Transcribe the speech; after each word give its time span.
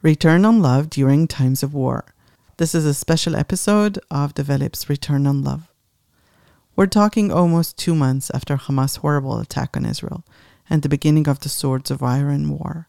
Return 0.00 0.44
on 0.44 0.62
Love 0.62 0.88
During 0.90 1.26
Times 1.26 1.64
of 1.64 1.74
War. 1.74 2.04
This 2.56 2.72
is 2.72 2.86
a 2.86 2.94
special 2.94 3.34
episode 3.34 3.98
of 4.12 4.32
Develeap's 4.32 4.88
Return 4.88 5.26
on 5.26 5.42
Love. 5.42 5.72
We're 6.76 6.86
talking 6.86 7.32
almost 7.32 7.76
two 7.76 7.96
months 7.96 8.30
after 8.32 8.56
Hamas' 8.56 8.98
horrible 8.98 9.40
attack 9.40 9.76
on 9.76 9.84
Israel 9.84 10.24
and 10.70 10.82
the 10.82 10.88
beginning 10.88 11.26
of 11.26 11.40
the 11.40 11.48
Swords 11.48 11.90
of 11.90 12.00
Iron 12.00 12.48
War. 12.48 12.86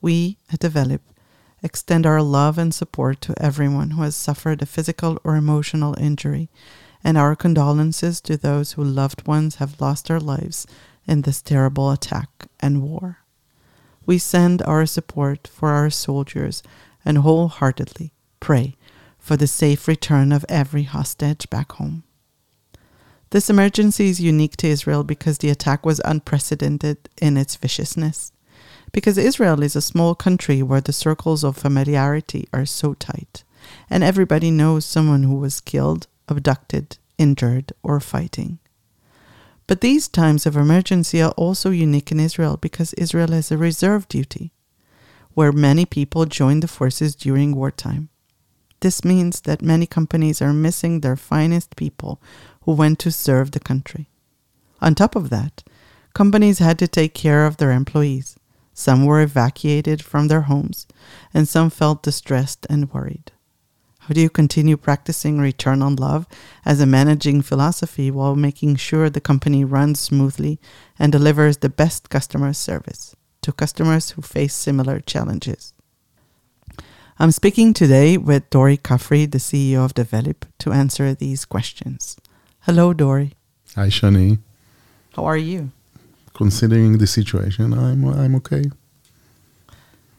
We, 0.00 0.38
at 0.50 0.60
Develeap, 0.60 1.02
extend 1.62 2.06
our 2.06 2.22
love 2.22 2.56
and 2.56 2.72
support 2.72 3.20
to 3.20 3.34
everyone 3.38 3.90
who 3.90 4.00
has 4.00 4.16
suffered 4.16 4.62
a 4.62 4.66
physical 4.66 5.20
or 5.22 5.36
emotional 5.36 5.94
injury, 6.00 6.48
and 7.04 7.18
our 7.18 7.36
condolences 7.36 8.18
to 8.22 8.38
those 8.38 8.72
whose 8.72 8.88
loved 8.88 9.26
ones 9.26 9.56
have 9.56 9.78
lost 9.78 10.08
their 10.08 10.20
lives 10.20 10.66
in 11.06 11.20
this 11.20 11.42
terrible 11.42 11.90
attack 11.90 12.48
and 12.60 12.82
war. 12.82 13.19
We 14.06 14.18
send 14.18 14.62
our 14.62 14.86
support 14.86 15.48
for 15.48 15.70
our 15.70 15.90
soldiers 15.90 16.62
and 17.04 17.18
wholeheartedly 17.18 18.12
pray 18.40 18.76
for 19.18 19.36
the 19.36 19.46
safe 19.46 19.86
return 19.86 20.32
of 20.32 20.44
every 20.48 20.84
hostage 20.84 21.48
back 21.50 21.72
home. 21.72 22.02
This 23.30 23.48
emergency 23.48 24.08
is 24.08 24.20
unique 24.20 24.56
to 24.56 24.66
Israel 24.66 25.04
because 25.04 25.38
the 25.38 25.50
attack 25.50 25.86
was 25.86 26.00
unprecedented 26.04 27.08
in 27.20 27.36
its 27.36 27.54
viciousness. 27.54 28.32
Because 28.92 29.16
Israel 29.16 29.62
is 29.62 29.76
a 29.76 29.80
small 29.80 30.16
country 30.16 30.64
where 30.64 30.80
the 30.80 30.92
circles 30.92 31.44
of 31.44 31.56
familiarity 31.56 32.48
are 32.52 32.66
so 32.66 32.94
tight, 32.94 33.44
and 33.88 34.02
everybody 34.02 34.50
knows 34.50 34.84
someone 34.84 35.22
who 35.22 35.36
was 35.36 35.60
killed, 35.60 36.08
abducted, 36.26 36.98
injured, 37.18 37.72
or 37.84 38.00
fighting. 38.00 38.58
But 39.70 39.82
these 39.82 40.08
times 40.08 40.46
of 40.46 40.56
emergency 40.56 41.22
are 41.22 41.30
also 41.36 41.70
unique 41.70 42.10
in 42.10 42.18
Israel 42.18 42.56
because 42.56 42.92
Israel 42.94 43.30
has 43.30 43.52
a 43.52 43.56
reserve 43.56 44.08
duty, 44.08 44.50
where 45.34 45.52
many 45.52 45.86
people 45.86 46.24
join 46.26 46.58
the 46.58 46.66
forces 46.66 47.14
during 47.14 47.54
wartime. 47.54 48.08
This 48.80 49.04
means 49.04 49.42
that 49.42 49.62
many 49.62 49.86
companies 49.86 50.42
are 50.42 50.52
missing 50.52 51.02
their 51.02 51.14
finest 51.14 51.76
people 51.76 52.20
who 52.62 52.72
went 52.72 52.98
to 52.98 53.12
serve 53.12 53.52
the 53.52 53.60
country. 53.60 54.10
On 54.80 54.92
top 54.92 55.14
of 55.14 55.30
that, 55.30 55.62
companies 56.14 56.58
had 56.58 56.76
to 56.80 56.88
take 56.88 57.14
care 57.14 57.46
of 57.46 57.58
their 57.58 57.70
employees. 57.70 58.34
Some 58.74 59.04
were 59.04 59.22
evacuated 59.22 60.02
from 60.02 60.26
their 60.26 60.46
homes, 60.50 60.88
and 61.32 61.46
some 61.46 61.70
felt 61.70 62.02
distressed 62.02 62.66
and 62.68 62.92
worried. 62.92 63.30
How 64.10 64.14
do 64.14 64.20
you 64.20 64.28
continue 64.28 64.76
practicing 64.76 65.38
return 65.38 65.82
on 65.82 65.94
love 65.94 66.26
as 66.64 66.80
a 66.80 66.84
managing 66.84 67.42
philosophy 67.42 68.10
while 68.10 68.34
making 68.34 68.74
sure 68.74 69.08
the 69.08 69.20
company 69.20 69.64
runs 69.64 70.00
smoothly 70.00 70.58
and 70.98 71.12
delivers 71.12 71.58
the 71.58 71.68
best 71.68 72.10
customer 72.10 72.52
service 72.52 73.14
to 73.42 73.52
customers 73.52 74.10
who 74.10 74.22
face 74.22 74.52
similar 74.52 74.98
challenges? 74.98 75.74
I'm 77.20 77.30
speaking 77.30 77.72
today 77.72 78.16
with 78.16 78.50
Dori 78.50 78.78
Kafri, 78.78 79.30
the 79.30 79.38
CEO 79.38 79.84
of 79.84 79.94
Develeap, 79.94 80.42
to 80.58 80.72
answer 80.72 81.14
these 81.14 81.44
questions. 81.44 82.16
Hello, 82.62 82.92
Dori. 82.92 83.34
Hi, 83.76 83.86
Shani. 83.86 84.40
How 85.14 85.24
are 85.24 85.36
you? 85.36 85.70
Considering 86.34 86.98
the 86.98 87.06
situation, 87.06 87.72
I'm 87.72 88.04
I'm 88.04 88.34
okay. 88.42 88.64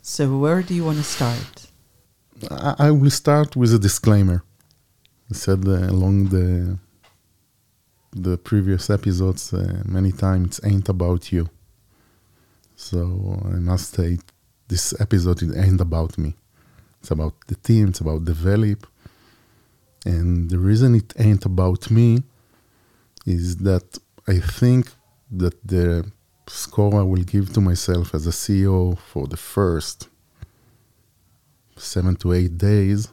So, 0.01 0.37
where 0.37 0.61
do 0.61 0.73
you 0.73 0.85
want 0.85 0.97
to 0.99 1.03
start? 1.03 1.70
I, 2.49 2.75
I 2.79 2.91
will 2.91 3.11
start 3.11 3.55
with 3.55 3.73
a 3.73 3.79
disclaimer. 3.79 4.43
I 5.29 5.33
said 5.33 5.67
uh, 5.67 5.89
along 5.89 6.29
the 6.29 6.77
the 8.13 8.37
previous 8.37 8.89
episodes 8.89 9.53
uh, 9.53 9.83
many 9.85 10.11
times 10.11 10.59
it 10.59 10.67
ain't 10.67 10.89
about 10.89 11.31
you. 11.31 11.49
So 12.75 13.41
I 13.45 13.59
must 13.59 13.93
say 13.93 14.19
this 14.67 14.93
episode 14.99 15.41
it 15.43 15.55
ain't 15.55 15.81
about 15.81 16.17
me. 16.17 16.35
It's 16.99 17.11
about 17.11 17.33
the 17.47 17.55
team. 17.55 17.89
It's 17.89 18.01
about 18.01 18.25
Develeap. 18.25 18.83
And 20.05 20.49
the 20.49 20.59
reason 20.59 20.95
it 20.95 21.13
ain't 21.17 21.45
about 21.45 21.89
me 21.91 22.23
is 23.25 23.57
that 23.57 23.99
I 24.27 24.39
think 24.39 24.91
that 25.31 25.55
the 25.65 26.11
score 26.47 26.99
I 26.99 27.03
will 27.03 27.23
give 27.23 27.53
to 27.53 27.61
myself 27.61 28.13
as 28.13 28.27
a 28.27 28.31
CEO 28.31 28.97
for 28.97 29.27
the 29.27 29.37
first 29.37 30.09
seven 31.81 32.15
to 32.17 32.33
eight 32.33 32.57
days 32.57 33.09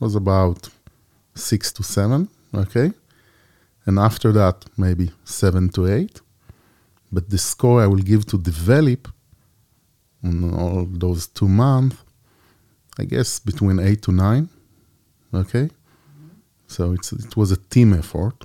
was 0.00 0.14
about 0.14 0.68
six 1.34 1.72
to 1.72 1.82
seven, 1.82 2.28
okay? 2.54 2.92
And 3.86 3.98
after 3.98 4.32
that, 4.32 4.64
maybe 4.76 5.10
seven 5.24 5.68
to 5.70 5.86
eight. 5.86 6.20
But 7.10 7.30
the 7.30 7.38
score 7.38 7.82
I 7.82 7.86
will 7.86 8.04
give 8.12 8.26
to 8.26 8.38
Develeap 8.38 9.10
in 10.22 10.54
all 10.54 10.86
those 10.86 11.26
two 11.26 11.48
months, 11.48 11.96
I 12.98 13.04
guess 13.04 13.38
between 13.38 13.78
eight 13.78 14.02
to 14.02 14.12
nine, 14.12 14.48
okay? 15.32 15.70
So 16.66 16.92
it's, 16.92 17.12
it 17.12 17.36
was 17.36 17.50
a 17.52 17.56
team 17.56 17.94
effort. 17.94 18.44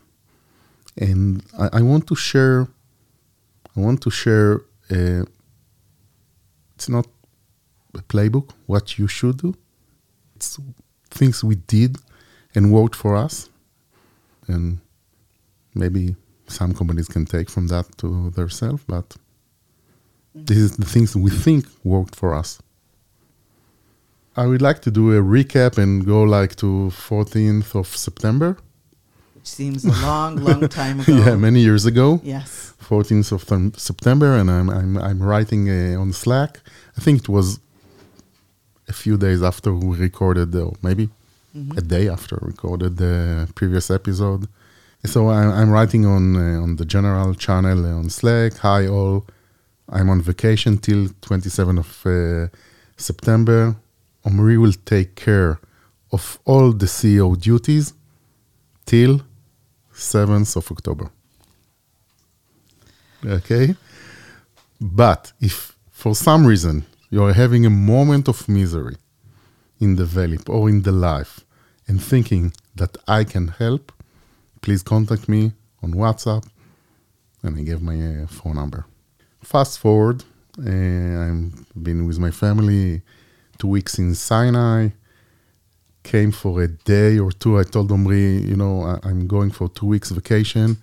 And 0.98 1.44
I, 1.60 1.80
I 1.80 1.82
want 1.82 2.08
to 2.08 2.16
share, 2.16 2.68
I 3.76 3.80
want 3.80 4.02
to 4.04 4.10
share, 4.10 4.62
uh, 4.92 5.24
it's 6.76 6.88
not 6.88 7.08
playbook, 8.02 8.50
what 8.66 8.98
you 8.98 9.08
should 9.08 9.38
do. 9.38 9.56
It's 10.36 10.60
things 11.10 11.44
we 11.44 11.56
did 11.56 11.98
and 12.56 12.72
worked 12.72 12.96
for 12.96 13.16
us. 13.16 13.50
And 14.48 14.80
maybe 15.76 16.16
some 16.48 16.74
companies 16.74 17.08
can 17.08 17.26
take 17.26 17.50
from 17.50 17.68
that 17.68 17.98
to 18.00 18.30
themselves, 18.32 18.84
but 18.88 19.16
this 20.36 20.58
is 20.58 20.78
the 20.78 20.86
things 20.86 21.16
we 21.16 21.30
think 21.30 21.66
worked 21.84 22.16
for 22.16 22.34
us. 22.34 22.60
I 24.36 24.48
would 24.48 24.62
like 24.64 24.82
to 24.82 24.92
do 24.92 25.12
a 25.16 25.22
recap 25.22 25.78
and 25.78 26.06
go 26.06 26.24
like 26.24 26.56
to 26.56 26.92
14th 26.92 27.76
of 27.76 27.88
September. 27.88 28.58
Which 29.36 29.46
seems 29.48 29.86
a 29.86 29.92
long, 30.02 30.38
long 30.38 30.68
time 30.82 31.02
ago. 31.02 31.14
yeah, 31.16 31.36
many 31.36 31.60
years 31.62 31.86
ago. 31.86 32.20
Yes. 32.24 32.74
14th 32.84 33.32
of 33.32 33.46
th- 33.46 33.80
September, 33.80 34.36
and 34.36 34.50
I'm 34.50 34.70
I'm, 34.70 34.98
I'm 34.98 35.22
writing 35.22 35.70
uh, 35.70 36.02
on 36.02 36.12
Slack. 36.14 36.60
I 36.98 37.02
think 37.02 37.22
it 37.22 37.30
was 37.30 37.60
a 38.88 38.94
few 38.94 39.18
days 39.18 39.42
after 39.42 39.74
we 39.74 39.98
recorded, 39.98 40.56
or 40.56 40.74
maybe 40.82 41.10
Mhm. 41.56 41.78
a 41.78 41.82
day 41.82 42.10
after 42.10 42.38
we 42.42 42.48
recorded 42.48 42.98
the 42.98 43.48
previous 43.56 43.90
episode. 43.92 44.48
So 45.06 45.30
I'm, 45.30 45.52
I'm 45.60 45.70
writing 45.70 46.06
on 46.06 46.36
uh, 46.36 46.64
on 46.64 46.76
the 46.78 46.86
general 46.86 47.34
channel 47.36 47.86
uh, 47.86 48.00
on 48.00 48.10
Slack. 48.10 48.54
Hi 48.58 48.88
all, 48.88 49.26
I'm 49.90 50.10
on 50.10 50.22
vacation 50.22 50.78
till 50.78 51.10
27th 51.22 51.80
of 51.86 51.92
uh, 52.06 52.48
September. 52.98 53.76
Omri 54.26 54.58
will 54.58 54.74
take 54.86 55.16
care 55.16 55.60
of 56.12 56.40
all 56.46 56.72
the 56.72 56.88
CEO 56.88 57.36
duties 57.36 57.94
till 58.86 59.22
7th 59.94 60.56
of 60.56 60.72
October. 60.72 61.08
Okay? 63.26 63.76
But 64.80 65.32
if 65.40 65.76
for 65.92 66.16
some 66.16 66.46
reason 66.46 66.86
you're 67.14 67.34
having 67.34 67.64
a 67.64 67.70
moment 67.70 68.28
of 68.28 68.50
misery 68.50 68.96
in 69.80 69.98
the 69.98 70.04
Develeap 70.04 70.50
or 70.50 70.68
in 70.68 70.82
the 70.82 70.92
life 70.92 71.42
and 71.88 72.02
thinking 72.02 72.52
that 72.74 72.98
I 73.08 73.24
can 73.24 73.50
help, 73.50 73.92
please 74.62 74.82
contact 74.82 75.30
me 75.30 75.52
on 75.84 75.94
WhatsApp 75.94 76.44
and 77.44 77.56
I 77.56 77.62
give 77.62 77.84
my 77.84 77.98
uh, 78.24 78.26
phone 78.26 78.56
number. 78.56 78.88
Fast 79.44 79.78
forward, 79.78 80.24
uh, 80.58 81.22
I've 81.24 81.84
been 81.88 82.08
with 82.08 82.18
my 82.18 82.32
family 82.32 83.04
two 83.60 83.68
weeks 83.68 84.00
in 84.00 84.16
Sinai. 84.16 84.90
Came 86.02 86.32
for 86.32 86.64
a 86.64 86.68
day 86.68 87.20
or 87.20 87.32
two. 87.32 87.60
I 87.60 87.64
told 87.64 87.92
Omri, 87.92 88.42
you 88.52 88.56
know, 88.56 88.82
I, 88.82 89.08
I'm 89.08 89.28
going 89.28 89.52
for 89.52 89.70
two 89.70 89.86
weeks 89.86 90.10
vacation, 90.10 90.78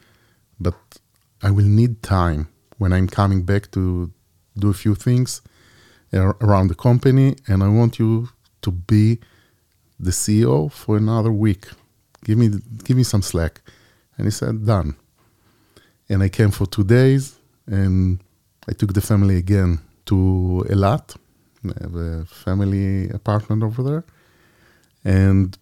but 0.61 0.77
I 1.43 1.51
will 1.51 1.67
need 1.81 2.05
time 2.05 2.47
when 2.79 2.93
I'm 2.93 3.09
coming 3.09 3.43
back 3.43 3.73
to 3.73 4.13
do 4.57 4.71
a 4.71 4.75
few 4.75 4.95
things 4.95 5.43
around 6.13 6.69
the 6.69 6.75
company, 6.75 7.37
and 7.47 7.63
I 7.63 7.69
want 7.69 7.99
you 7.99 8.29
to 8.63 8.71
be 8.71 9.19
the 9.99 10.11
CEO 10.11 10.71
for 10.71 10.97
another 10.97 11.33
week. 11.33 11.67
Give 12.25 12.39
me 12.39 12.51
give 12.85 12.97
me 12.97 13.05
some 13.05 13.23
slack. 13.23 13.63
And 14.17 14.27
he 14.27 14.31
said, 14.31 14.67
done. 14.67 14.97
And 16.09 16.23
I 16.23 16.29
came 16.29 16.51
for 16.51 16.67
two 16.67 16.85
days, 16.85 17.39
and 17.67 18.21
I 18.69 18.73
took 18.73 18.93
the 18.93 19.01
family 19.01 19.37
again 19.37 19.81
to 20.07 20.65
Eilat. 20.69 21.17
A 21.63 22.25
family 22.25 23.11
apartment 23.11 23.63
over 23.63 23.83
there. 23.83 24.05
And 25.05 25.59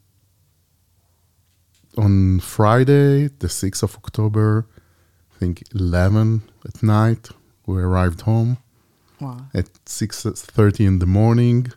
on 1.96 2.38
Friday, 2.38 3.26
the 3.26 3.48
6th 3.48 3.82
of 3.82 3.96
October, 3.96 4.66
I 5.34 5.38
think 5.38 5.64
11 5.74 6.42
at 6.64 6.82
night, 6.82 7.30
we 7.66 7.82
arrived 7.82 8.20
home 8.22 8.58
Wow. 9.20 9.46
at 9.54 9.66
6.30 9.84 10.86
in 10.86 10.98
the 10.98 11.06
morning. 11.06 11.72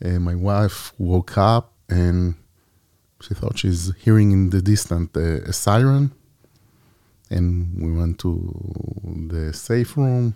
My 0.00 0.34
wife 0.34 0.92
woke 0.98 1.38
up 1.38 1.72
and 1.88 2.34
she 3.22 3.32
thought 3.34 3.58
she's 3.58 3.94
hearing 3.96 4.32
in 4.32 4.50
the 4.50 4.60
distance 4.60 5.10
a, 5.16 5.42
a 5.48 5.52
siren. 5.52 6.12
And 7.30 7.48
we 7.80 7.90
went 7.92 8.18
to 8.20 8.32
the 9.32 9.52
safe 9.54 9.96
room. 9.96 10.34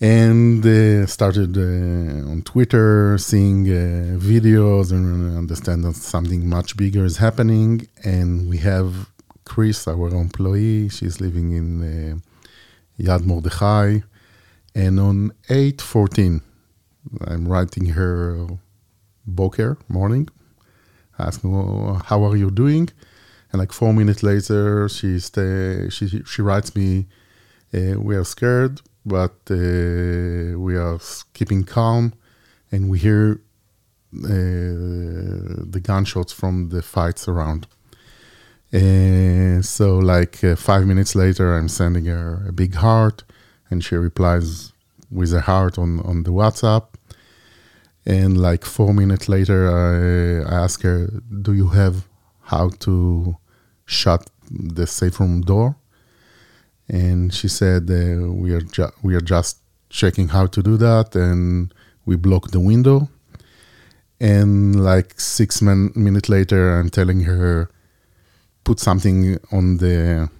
and 0.00 0.66
uh, 0.66 1.06
started 1.06 1.56
uh, 1.56 2.30
on 2.30 2.42
Twitter, 2.42 3.16
seeing 3.18 3.68
uh, 3.68 4.18
videos 4.18 4.90
and 4.90 5.36
understand 5.38 5.84
that 5.84 5.94
something 5.94 6.48
much 6.48 6.76
bigger 6.76 7.04
is 7.04 7.18
happening. 7.18 7.86
And 8.04 8.48
we 8.48 8.58
have 8.58 9.10
Chris, 9.44 9.86
our 9.86 10.08
employee. 10.08 10.88
She's 10.88 11.20
living 11.20 11.52
in 11.52 11.68
uh, 11.82 13.02
Yad 13.02 13.24
Mordechai, 13.24 14.00
and 14.74 15.00
on 15.00 15.32
eight 15.48 15.80
fourteen, 15.80 16.42
I'm 17.26 17.48
writing 17.48 17.86
her 17.90 18.46
boker 19.26 19.78
morning, 19.88 20.28
asking 21.18 21.52
well, 21.52 22.02
how 22.06 22.24
are 22.24 22.36
you 22.36 22.50
doing, 22.50 22.88
and 23.50 23.60
like 23.60 23.72
four 23.72 23.92
minutes 23.92 24.22
later, 24.22 24.88
she 24.88 25.18
stay, 25.20 25.88
she 25.90 26.22
she 26.24 26.42
writes 26.42 26.74
me, 26.74 27.06
uh, 27.74 28.00
we 28.00 28.16
are 28.16 28.24
scared 28.24 28.80
but 29.04 29.34
uh, 29.50 30.58
we 30.58 30.76
are 30.76 30.98
keeping 31.34 31.64
calm 31.64 32.12
and 32.70 32.88
we 32.88 32.98
hear 32.98 33.40
uh, 34.14 34.28
the 35.74 35.80
gunshots 35.82 36.32
from 36.32 36.68
the 36.68 36.82
fights 36.82 37.26
around. 37.28 37.66
And 38.70 39.64
so, 39.64 39.98
like 39.98 40.42
uh, 40.42 40.56
five 40.56 40.86
minutes 40.86 41.14
later, 41.14 41.56
I'm 41.56 41.68
sending 41.68 42.06
her 42.06 42.44
a 42.48 42.52
big 42.52 42.76
heart, 42.76 43.24
and 43.72 43.82
she 43.82 43.96
replies 43.96 44.72
with 45.10 45.32
a 45.34 45.40
heart 45.40 45.78
on, 45.78 46.00
on 46.00 46.22
the 46.22 46.30
WhatsApp. 46.30 46.86
And 48.06 48.40
like 48.40 48.64
four 48.64 48.92
minutes 48.94 49.28
later, 49.28 49.60
I, 49.68 50.52
I 50.52 50.64
ask 50.64 50.82
her, 50.82 51.08
Do 51.46 51.52
you 51.52 51.68
have 51.68 52.06
how 52.42 52.70
to 52.80 53.36
shut 53.84 54.30
the 54.50 54.86
safe 54.86 55.18
room 55.20 55.40
door? 55.42 55.76
and 56.88 57.32
she 57.32 57.48
said 57.48 57.90
uh, 57.90 58.30
we 58.30 58.52
are 58.52 58.60
ju- 58.60 58.92
we 59.02 59.14
are 59.14 59.20
just 59.20 59.58
checking 59.88 60.28
how 60.28 60.46
to 60.46 60.62
do 60.62 60.76
that, 60.76 61.14
and 61.14 61.72
we 62.06 62.16
block 62.16 62.50
the 62.50 62.60
window. 62.60 63.08
And 64.20 64.82
like 64.84 65.18
six 65.18 65.60
min- 65.62 65.92
minutes 65.94 66.28
later, 66.28 66.78
I'm 66.78 66.90
telling 66.90 67.22
her 67.22 67.70
put 68.64 68.78
something 68.78 69.38
on 69.50 69.78
the 69.78 70.30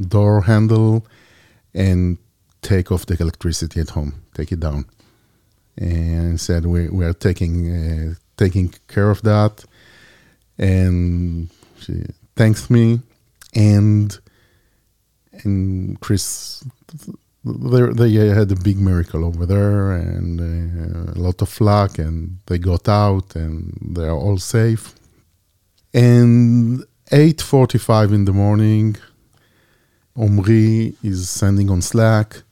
door 0.00 0.42
handle 0.42 1.06
and 1.74 2.18
take 2.62 2.90
off 2.92 3.06
the 3.06 3.16
electricity 3.20 3.80
at 3.80 3.90
home, 3.90 4.22
take 4.34 4.52
it 4.52 4.60
down. 4.60 4.86
And 5.76 6.40
said 6.40 6.66
we 6.66 6.88
we 6.88 7.04
are 7.04 7.12
taking 7.12 7.54
uh, 7.70 8.14
taking 8.36 8.74
care 8.88 9.10
of 9.10 9.22
that, 9.22 9.64
and 10.58 11.50
she 11.78 12.04
thanked 12.34 12.68
me, 12.68 13.00
and 13.54 14.18
and 15.44 16.00
Chris, 16.00 16.64
they 17.44 18.10
they 18.10 18.28
had 18.28 18.50
a 18.50 18.56
big 18.56 18.78
miracle 18.78 19.24
over 19.24 19.46
there 19.46 19.92
and 19.92 20.40
uh, 20.40 21.12
a 21.12 21.20
lot 21.20 21.42
of 21.42 21.60
luck, 21.60 21.98
and 21.98 22.38
they 22.46 22.58
got 22.58 22.88
out 22.88 23.36
and 23.36 23.78
they 23.96 24.04
are 24.04 24.18
all 24.18 24.38
safe. 24.38 24.94
And 25.94 26.84
8:45 27.10 28.12
in 28.12 28.24
the 28.24 28.32
morning, 28.32 28.96
Omri 30.16 30.96
is 31.02 31.30
sending 31.30 31.70
on 31.70 31.82
Slack 31.82 32.42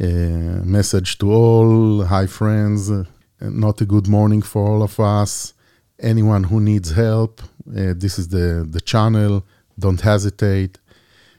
a 0.00 0.62
message 0.64 1.18
to 1.18 1.32
all, 1.32 2.04
hi 2.04 2.26
friends, 2.26 2.90
uh, 2.90 3.04
not 3.40 3.80
a 3.80 3.84
good 3.84 4.06
morning 4.06 4.42
for 4.42 4.64
all 4.66 4.82
of 4.82 4.98
us. 5.00 5.54
Anyone 5.98 6.44
who 6.44 6.60
needs 6.60 6.92
help, 6.92 7.42
uh, 7.76 7.94
this 7.96 8.18
is 8.18 8.28
the 8.28 8.66
the 8.68 8.80
channel. 8.80 9.44
Don't 9.78 10.00
hesitate 10.00 10.78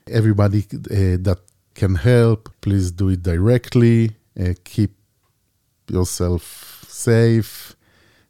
everybody 0.07 0.65
uh, 0.73 1.17
that 1.21 1.39
can 1.73 1.95
help, 1.95 2.49
please 2.59 2.91
do 2.91 3.09
it 3.09 3.23
directly. 3.23 4.11
Uh, 4.37 4.53
keep 4.65 4.91
yourself 5.89 6.83
safe, 6.87 7.75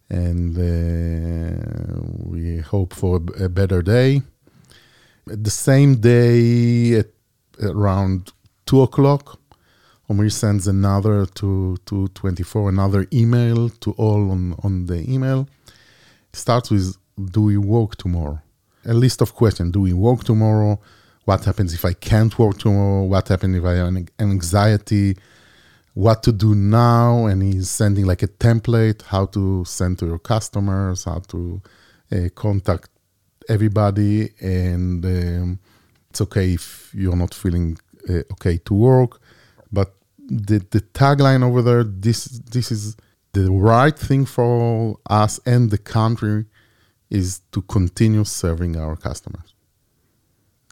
and 0.10 0.56
uh, 0.58 2.02
we 2.24 2.58
hope 2.60 2.94
for 2.94 3.18
a, 3.18 3.46
a, 3.46 3.50
better 3.50 3.82
day. 3.82 4.22
The 5.26 5.50
same 5.50 5.96
day, 5.96 6.94
at 7.00 7.10
around 7.62 8.32
two 8.66 8.82
o'clock, 8.82 9.39
Omri 10.10 10.30
sends 10.30 10.68
another 10.68 11.26
to 11.26 11.78
to 11.86 12.08
24 12.10 12.70
another 12.70 13.08
email 13.14 13.70
to 13.70 13.92
all 13.92 14.32
on 14.32 14.56
on 14.64 14.86
the 14.88 15.10
email. 15.10 15.48
It 16.32 16.36
starts 16.36 16.70
with, 16.72 16.98
"Do 17.32 17.42
we 17.44 17.58
work 17.58 17.96
tomorrow?" 17.96 18.42
A 18.86 18.94
list 18.94 19.22
of 19.22 19.34
questions. 19.34 19.72
Do 19.72 19.82
we 19.82 19.94
work 19.94 20.24
tomorrow? 20.24 20.80
what 21.30 21.46
happens 21.46 21.76
if 21.76 21.86
I 21.86 21.94
can't 21.94 22.38
work 22.40 22.58
tomorrow, 22.58 23.04
what 23.04 23.28
happens 23.28 23.56
if 23.56 23.64
I 23.64 23.76
have 23.76 23.88
an 23.90 24.10
anxiety, 24.18 25.16
what 25.94 26.24
to 26.24 26.32
do 26.32 26.56
now. 26.56 27.28
And 27.28 27.44
he's 27.44 27.70
sending 27.70 28.06
like 28.08 28.24
a 28.24 28.28
template, 28.28 29.04
how 29.04 29.28
to 29.28 29.64
send 29.64 30.00
to 30.00 30.08
your 30.08 30.18
customers, 30.18 31.04
how 31.04 31.20
to 31.28 31.62
uh, 32.12 32.30
contact 32.34 32.90
everybody. 33.48 34.32
And 34.42 35.06
um, 35.06 35.60
it's 36.10 36.22
okay 36.22 36.54
if 36.54 36.90
you're 36.96 37.16
not 37.16 37.36
feeling 37.36 37.78
uh, 38.10 38.24
okay 38.32 38.58
to 38.66 38.74
work. 38.74 39.22
The, 40.30 40.60
the 40.70 40.82
tagline 40.82 41.44
over 41.44 41.62
there, 41.62 41.84
this, 41.84 42.26
this 42.26 42.72
is 42.72 42.96
the 43.34 43.52
right 43.52 43.98
thing 43.98 44.26
for 44.26 44.98
us 45.10 45.40
and 45.46 45.72
the 45.72 45.78
country 45.78 46.46
is 47.10 47.42
to 47.52 47.62
continue 47.64 48.24
serving 48.24 48.78
our 48.78 48.96
customers. 48.96 49.54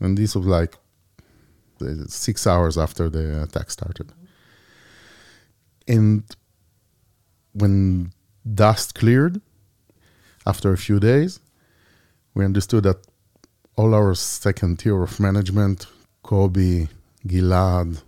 And 0.02 0.18
this 0.18 0.36
was 0.36 0.46
like 0.46 0.78
uh, 1.82 2.06
six 2.08 2.46
hours 2.46 2.78
after 2.78 3.10
the 3.10 3.44
attack 3.44 3.72
started. 3.72 4.12
And 5.88 6.24
when 7.54 8.12
dust 8.54 8.94
cleared, 8.94 9.42
after 10.46 10.72
a 10.72 10.78
few 10.78 11.00
days, 11.00 11.40
we 12.34 12.46
understood 12.46 12.84
that 12.84 13.06
all 13.76 13.94
our 13.94 14.14
second 14.16 14.80
tier 14.80 15.02
of 15.02 15.20
management, 15.20 15.88
Kobe, 16.24 16.88
Gilad, 17.26 18.02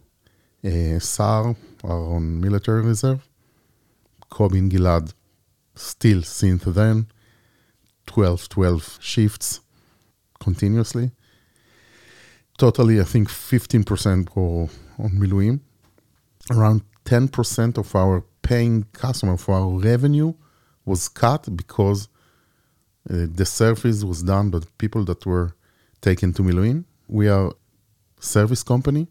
on 0.63 2.41
military 2.41 2.81
reserve. 2.81 3.27
Kobe 4.29 4.59
and 4.59 4.71
Gilad 4.71 5.13
still 5.75 6.21
since 6.23 6.63
then, 6.63 7.07
12, 8.05 8.49
12 8.49 8.99
shifts 9.01 9.61
continuously 10.39 11.11
totally, 12.59 12.99
I 12.99 13.05
think 13.05 13.29
15% 13.29 14.35
go 14.35 14.69
on 14.99 15.11
Miluim. 15.11 15.61
Around 16.51 16.81
10% 17.05 17.77
of 17.77 17.95
our 17.95 18.23
paying 18.41 18.83
customer 18.93 19.37
for 19.37 19.55
our 19.55 19.79
revenue 19.79 20.33
was 20.85 21.07
cut 21.07 21.47
because 21.55 22.09
uh, 23.09 23.25
the 23.33 23.45
service 23.45 24.03
was 24.03 24.21
done 24.21 24.49
by 24.49 24.59
people 24.77 25.05
that 25.05 25.25
were 25.25 25.55
taken 26.01 26.33
to 26.33 26.41
Miluim. 26.43 26.83
We 27.07 27.29
are 27.29 27.53
service 28.19 28.61
company. 28.61 29.07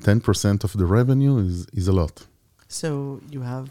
10% 0.00 0.64
of 0.64 0.72
the 0.74 0.86
revenue 0.86 1.38
is, 1.38 1.66
is 1.72 1.88
a 1.88 1.92
lot. 1.92 2.26
So 2.68 3.20
you 3.30 3.42
have 3.42 3.70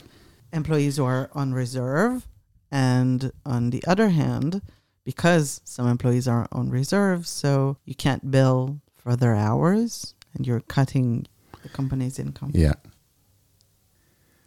employees 0.51 0.97
who 0.97 1.05
are 1.05 1.29
on 1.33 1.53
reserve. 1.53 2.27
And 2.71 3.31
on 3.45 3.69
the 3.69 3.83
other 3.85 4.09
hand, 4.09 4.61
because 5.03 5.61
some 5.63 5.87
employees 5.87 6.27
are 6.27 6.47
on 6.51 6.69
reserve, 6.69 7.27
so 7.27 7.77
you 7.85 7.93
can't 7.93 8.31
bill 8.31 8.79
for 8.95 9.15
their 9.15 9.35
hours 9.35 10.15
and 10.33 10.47
you're 10.47 10.61
cutting 10.61 11.27
the 11.61 11.69
company's 11.69 12.17
income. 12.17 12.51
Yeah. 12.53 12.73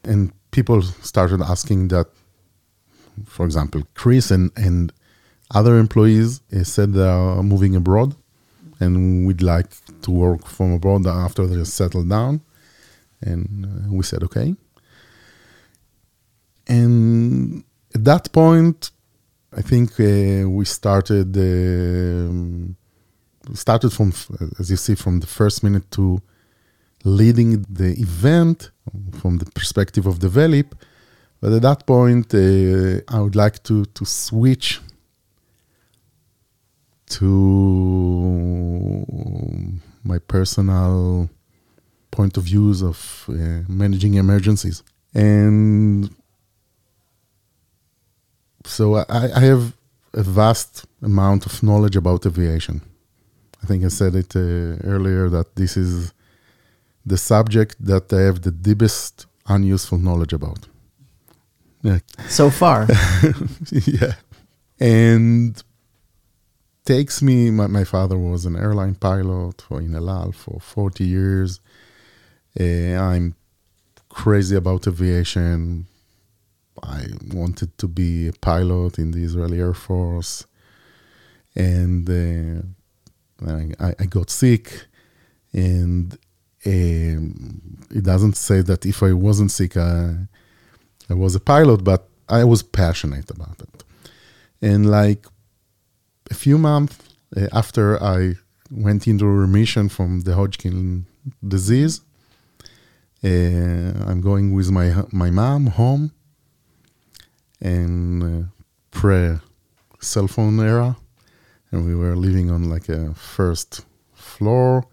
And 0.03 0.33
people 0.51 0.83
started 0.83 1.41
asking 1.41 1.89
that, 1.89 2.07
for 3.27 3.45
example, 3.45 3.83
Chris 3.95 4.31
and, 4.31 4.51
and 4.57 4.93
other 5.55 5.79
employees 5.79 6.41
eh, 6.53 6.65
said 6.65 6.95
they 6.95 7.07
are 7.07 7.43
moving 7.43 7.77
abroad 7.77 8.17
and 8.81 9.27
we'd 9.27 9.43
like 9.43 9.71
to 10.03 10.11
work 10.11 10.47
from 10.47 10.73
abroad 10.73 11.07
after 11.07 11.47
they 11.47 11.63
settled 11.65 12.09
down. 12.09 12.41
And 13.23 13.65
uh, 13.65 13.93
we 13.93 14.03
said, 14.03 14.23
okay. 14.25 14.55
And 16.67 17.65
at 17.95 18.05
that 18.05 18.33
point, 18.33 18.91
I 19.57 19.63
think 19.63 19.93
uh, 20.01 20.49
we 20.49 20.65
started. 20.65 21.37
Uh, 21.37 22.75
started 23.55 23.93
from, 23.93 24.13
as 24.59 24.71
you 24.71 24.77
see, 24.77 24.95
from 24.95 25.21
the 25.21 25.27
first 25.27 25.63
minute 25.63 25.91
to 25.93 26.21
leading 27.05 27.63
the 27.71 27.95
event 28.01 28.71
from 29.21 29.39
the 29.39 29.47
perspective 29.47 30.07
of 30.07 30.19
Develeap. 30.19 30.73
But 31.41 31.53
at 31.53 31.63
that 31.63 31.87
point, 31.87 32.35
uh, 32.35 33.01
I 33.09 33.21
would 33.21 33.37
like 33.37 33.63
to, 33.65 33.85
to 33.85 34.05
switch 34.05 34.81
to 37.09 37.27
my 40.05 40.19
personal 40.19 41.29
point 42.11 42.37
of 42.37 42.45
views 42.45 42.83
of 42.83 43.27
uh, 43.29 43.63
managing 43.69 44.15
emergencies. 44.15 44.83
And 45.15 46.11
so 48.65 48.97
I, 48.97 49.31
I 49.35 49.41
have 49.41 49.75
a 50.13 50.23
vast 50.23 50.87
amount 51.03 51.47
of 51.47 51.63
knowledge 51.63 51.97
about 51.97 52.27
aviation. 52.27 52.81
I 53.63 53.67
think 53.67 53.85
I 53.85 53.89
said 53.89 54.15
it 54.15 54.35
uh, 54.35 54.41
earlier 54.85 55.29
that 55.29 55.57
this 55.57 55.77
is 55.77 56.13
the 57.05 57.17
subject 57.17 57.77
that 57.81 58.13
I 58.13 58.23
have 58.23 58.43
the 58.43 58.51
deepest 58.51 59.27
unuseful 59.47 59.99
knowledge 59.99 60.33
about. 60.33 60.67
Yeah. 61.83 61.99
So 62.29 62.51
far. 62.51 62.87
yeah. 63.71 64.15
And 64.81 65.63
takes 66.87 67.21
me, 67.21 67.51
my, 67.51 67.67
my 67.67 67.85
father 67.85 68.17
was 68.17 68.47
an 68.47 68.57
airline 68.57 68.95
pilot 68.95 69.61
for, 69.61 69.81
in 69.81 69.95
El 69.95 70.09
Al 70.09 70.33
for 70.33 70.61
40 70.61 71.05
years. 71.05 71.61
Uh, 72.59 72.95
I'm 72.95 73.35
crazy 74.09 74.57
about 74.57 74.87
aviation. 74.87 75.87
I 76.83 77.07
wanted 77.35 77.77
to 77.79 77.89
be 77.89 78.29
a 78.29 78.33
pilot 78.33 78.99
in 78.99 79.11
the 79.11 79.23
Israeli 79.23 79.61
Air 79.61 79.75
Force. 79.75 80.47
And 81.55 82.09
uh, 82.09 82.63
I, 83.85 83.95
I 83.99 84.07
got 84.07 84.31
sick. 84.31 84.87
And 85.53 86.17
um, 86.65 87.79
it 87.91 88.05
doesn't 88.05 88.37
say 88.37 88.61
that 88.63 88.87
if 88.87 89.03
I 89.03 89.13
wasn't 89.13 89.51
sick, 89.51 89.77
I, 89.77 90.15
I 91.11 91.15
was 91.15 91.35
a 91.35 91.41
pilot, 91.41 91.83
but 91.83 92.09
I 92.29 92.45
was 92.45 92.63
passionate 92.63 93.31
about 93.31 93.61
it. 93.61 93.85
And 94.63 94.91
like 94.91 95.27
a 96.31 96.35
few 96.35 96.59
months 96.59 96.99
uh, 97.37 97.47
after 97.53 98.03
I 98.03 98.35
went 98.71 99.07
into 99.07 99.27
remission 99.27 99.89
from 99.89 100.21
the 100.23 100.35
Hodgkin 100.35 101.07
disease, 101.47 102.01
uh, 103.25 103.29
I'm 104.09 104.21
going 104.21 104.53
with 104.53 104.71
my 104.71 104.95
my 105.11 105.31
mom 105.31 105.67
home, 105.67 106.13
and 107.61 108.23
uh, 108.23 108.47
pre 108.91 109.39
cell 110.01 110.29
phone 110.29 110.61
era, 110.61 110.97
and 111.71 111.87
we 111.87 111.95
were 111.95 112.17
living 112.17 112.51
on 112.51 112.69
like 112.69 112.89
a 112.89 113.15
first 113.15 113.85
floor, 114.15 114.87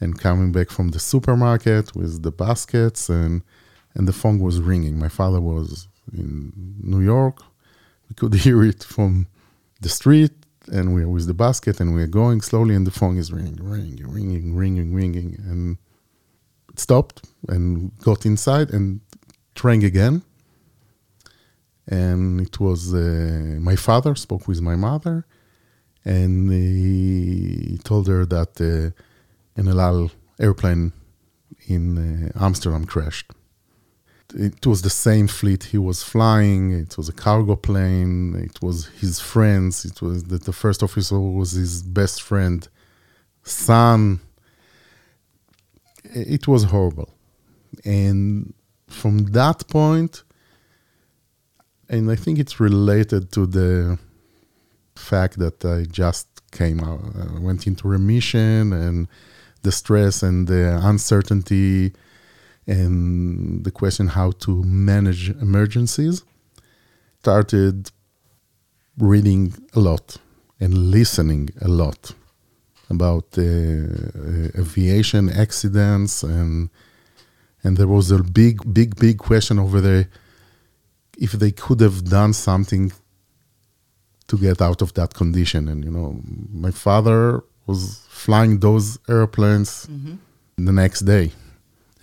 and 0.00 0.18
coming 0.18 0.52
back 0.52 0.70
from 0.70 0.88
the 0.88 0.98
supermarket 0.98 1.94
with 1.94 2.22
the 2.22 2.32
baskets, 2.32 3.08
and 3.08 3.42
and 3.94 4.08
the 4.08 4.12
phone 4.12 4.38
was 4.38 4.60
ringing. 4.60 4.98
My 4.98 5.08
father 5.08 5.40
was 5.40 5.88
in 6.12 6.52
New 6.82 7.00
York. 7.00 7.42
We 8.08 8.14
could 8.14 8.34
hear 8.44 8.62
it 8.64 8.82
from 8.82 9.26
the 9.80 9.88
street, 9.88 10.32
and 10.70 10.94
we're 10.94 11.08
with 11.08 11.26
the 11.26 11.34
basket, 11.34 11.80
and 11.80 11.94
we're 11.94 12.06
going 12.06 12.40
slowly, 12.40 12.74
and 12.74 12.86
the 12.86 12.90
phone 12.90 13.16
is 13.16 13.32
ringing, 13.32 13.58
ringing, 13.62 14.06
ringing, 14.10 14.54
ringing, 14.54 14.94
ringing, 14.94 15.36
and 15.48 15.78
it 16.70 16.78
stopped 16.78 17.26
and 17.48 17.96
got 17.98 18.24
inside 18.26 18.70
and 18.70 19.00
rang 19.62 19.84
again. 19.84 20.22
And 21.86 22.40
it 22.40 22.60
was 22.60 22.94
uh, 22.94 23.58
my 23.60 23.76
father 23.76 24.14
spoke 24.14 24.46
with 24.46 24.60
my 24.60 24.76
mother, 24.76 25.26
and 26.04 26.50
he 26.52 27.78
told 27.82 28.06
her 28.08 28.24
that 28.26 28.60
uh, 28.60 29.60
an 29.60 29.68
El 29.68 29.80
Al 29.80 30.10
airplane 30.38 30.92
in 31.66 32.32
uh, 32.34 32.44
Amsterdam 32.44 32.84
crashed 32.84 33.32
it 34.34 34.66
was 34.66 34.82
the 34.82 34.90
same 34.90 35.26
fleet 35.26 35.64
he 35.64 35.78
was 35.78 36.02
flying. 36.02 36.72
It 36.72 36.96
was 36.96 37.08
a 37.08 37.12
cargo 37.12 37.56
plane. 37.56 38.34
It 38.36 38.62
was 38.62 38.86
his 39.00 39.20
friends. 39.20 39.84
It 39.84 40.00
was 40.02 40.24
that 40.24 40.44
the 40.44 40.52
first 40.52 40.82
officer 40.82 41.18
was 41.18 41.52
his 41.52 41.82
best 41.82 42.22
friend, 42.22 42.66
son. 43.42 44.20
It 46.04 46.46
was 46.48 46.64
horrible, 46.64 47.10
and 47.84 48.52
from 48.88 49.26
that 49.32 49.66
point, 49.68 50.24
and 51.88 52.10
I 52.10 52.16
think 52.16 52.38
it's 52.38 52.60
related 52.60 53.32
to 53.32 53.46
the 53.46 53.98
fact 54.94 55.38
that 55.38 55.64
I 55.64 55.84
just 55.84 56.28
came 56.50 56.80
out, 56.80 57.00
uh, 57.18 57.40
went 57.40 57.66
into 57.66 57.88
remission, 57.88 58.72
and 58.72 59.08
the 59.62 59.72
stress 59.72 60.22
and 60.22 60.48
the 60.48 60.78
uncertainty 60.82 61.92
and 62.66 63.64
the 63.64 63.70
question 63.70 64.06
how 64.08 64.30
to 64.30 64.62
manage 64.64 65.30
emergencies. 65.30 66.24
Started 67.20 67.90
reading 68.98 69.54
a 69.74 69.80
lot 69.80 70.16
and 70.60 70.76
listening 70.90 71.50
a 71.60 71.68
lot 71.68 72.14
about 72.90 73.26
uh, 73.38 73.42
aviation 74.60 75.30
accidents 75.30 76.22
and 76.22 76.68
and 77.64 77.76
there 77.76 77.86
was 77.86 78.10
a 78.10 78.22
big 78.22 78.56
big 78.74 78.96
big 78.96 79.18
question 79.18 79.58
over 79.58 79.80
there 79.80 80.08
if 81.18 81.32
they 81.32 81.52
could 81.52 81.80
have 81.80 82.04
done 82.04 82.32
something 82.32 82.92
to 84.26 84.36
get 84.36 84.60
out 84.60 84.82
of 84.82 84.94
that 84.94 85.14
condition. 85.14 85.68
And 85.68 85.84
you 85.84 85.90
know 85.90 86.20
my 86.52 86.70
father 86.70 87.42
was 87.66 88.04
flying 88.08 88.58
those 88.58 88.98
airplanes 89.08 89.86
mm-hmm. 89.86 90.14
the 90.66 90.72
next 90.72 91.00
day 91.00 91.32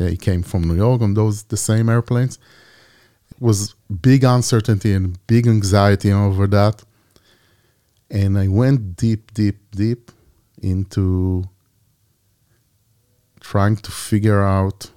he 0.08 0.18
came 0.18 0.44
from 0.44 0.64
New 0.64 0.76
York 0.76 1.02
on 1.02 1.14
those 1.14 1.44
the 1.44 1.58
same 1.58 1.90
airplanes. 1.90 2.40
It 3.32 3.42
was 3.42 3.76
big 4.02 4.24
uncertainty 4.24 4.94
and 4.94 5.18
big 5.28 5.48
anxiety 5.48 6.12
over 6.12 6.48
that. 6.48 6.84
And 8.10 8.38
I 8.38 8.48
went 8.48 8.96
deep, 8.96 9.34
deep, 9.34 9.58
deep 9.72 10.12
into 10.62 11.44
trying 13.40 13.78
to 13.78 13.92
figure 13.92 14.44
out 14.44 14.92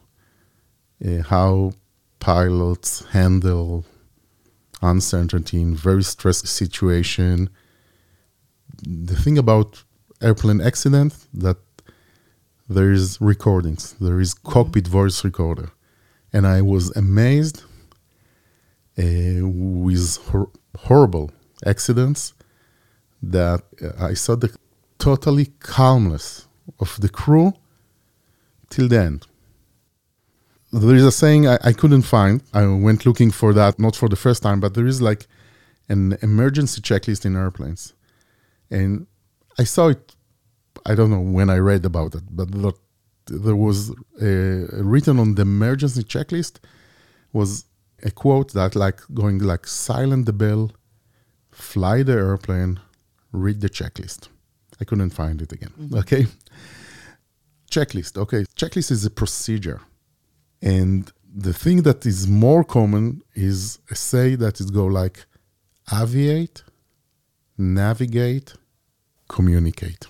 uh, 1.05 1.23
how 1.23 1.73
pilots 2.21 3.05
handle 3.11 3.85
uncertainty 4.81 5.61
in 5.61 5.75
very 5.75 6.03
stressful 6.03 6.49
situation. 6.49 7.51
The 8.83 9.17
thing 9.17 9.39
about 9.39 9.85
airplane 10.21 10.61
accident 10.61 11.15
that 11.35 11.59
there 12.69 12.93
is 12.93 13.21
recordings, 13.21 13.95
there 14.01 14.21
is 14.21 14.35
cockpit 14.35 14.87
voice 14.87 15.25
recorder, 15.25 15.71
and 16.33 16.47
I 16.47 16.63
was 16.63 16.95
amazed 16.97 17.65
uh, 18.99 19.41
with 19.43 20.17
hor- 20.29 20.51
horrible 20.77 21.31
accidents 21.67 22.35
that 23.23 23.63
uh, 23.83 24.05
I 24.05 24.15
saw 24.15 24.37
the 24.37 24.55
totally 24.99 25.47
calmness 25.61 26.47
of 26.79 27.01
the 27.01 27.09
crew 27.09 27.53
till 28.71 28.89
the 28.89 28.99
end. 28.99 29.27
There 30.73 30.97
is 30.97 31.05
a 31.05 31.13
saying 31.13 31.47
I, 31.47 31.59
I 31.63 31.73
couldn't 31.73 32.03
find. 32.03 32.43
I 32.55 32.67
went 32.67 33.05
looking 33.05 33.31
for 33.31 33.53
that, 33.53 33.79
not 33.79 33.95
for 33.95 34.09
the 34.09 34.17
first 34.17 34.43
time, 34.43 34.59
but 34.61 34.75
there 34.75 34.87
is 34.87 35.03
like 35.03 35.27
an 35.89 36.17
emergency 36.23 36.81
checklist 36.81 37.27
in 37.27 37.37
airplanes. 37.37 37.93
And 38.71 39.07
I 39.59 39.65
saw 39.65 39.89
it 39.89 40.15
I 40.85 40.95
don't 40.95 41.11
know 41.11 41.21
when 41.21 41.49
I 41.51 41.59
read 41.59 41.85
about 41.85 42.15
it, 42.15 42.25
but 42.31 42.49
there 43.27 43.57
was 43.57 43.91
a, 44.21 44.67
written 44.83 45.19
on 45.19 45.35
the 45.37 45.43
emergency 45.43 46.03
checklist 46.03 46.59
was 47.33 47.65
a 48.03 48.11
quote 48.11 48.53
that 48.53 48.75
like 48.75 49.01
going 49.15 49.39
like 49.39 49.67
silent 49.67 50.27
the 50.27 50.33
bell, 50.33 50.73
fly 51.51 52.03
the 52.03 52.13
airplane, 52.13 52.81
read 53.33 53.61
the 53.61 53.71
checklist. 53.71 54.29
I 54.81 54.85
couldn't 54.85 55.11
find 55.11 55.41
it 55.41 55.53
again. 55.53 55.73
Mm-hmm. 55.81 55.99
Okay. 55.99 56.27
Checklist. 57.71 58.19
Okay. 58.19 58.45
Checklist 58.57 58.91
is 58.91 59.05
a 59.07 59.11
procedure. 59.11 59.81
And 60.61 61.11
the 61.35 61.53
thing 61.53 61.83
that 61.83 62.05
is 62.05 62.29
more 62.29 62.65
common 62.65 63.23
is 63.35 63.79
a 63.91 63.95
say 63.95 64.35
that 64.35 64.61
is 64.61 64.71
go 64.71 64.87
like 64.87 65.25
aviate, 65.91 66.63
navigate, 67.57 68.55
communicate. 69.29 70.09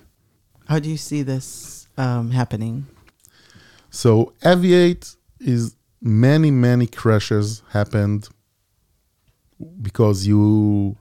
How 0.73 0.79
do 0.79 0.88
you 0.88 0.97
see 0.97 1.21
this 1.21 1.87
um, 1.99 2.31
happening? 2.31 2.87
So 3.91 4.33
aviate 4.43 5.17
is 5.38 5.76
many 6.00 6.50
many 6.50 6.87
crashes 6.87 7.62
happened 7.73 8.31
because 9.83 10.26
you 10.26 10.97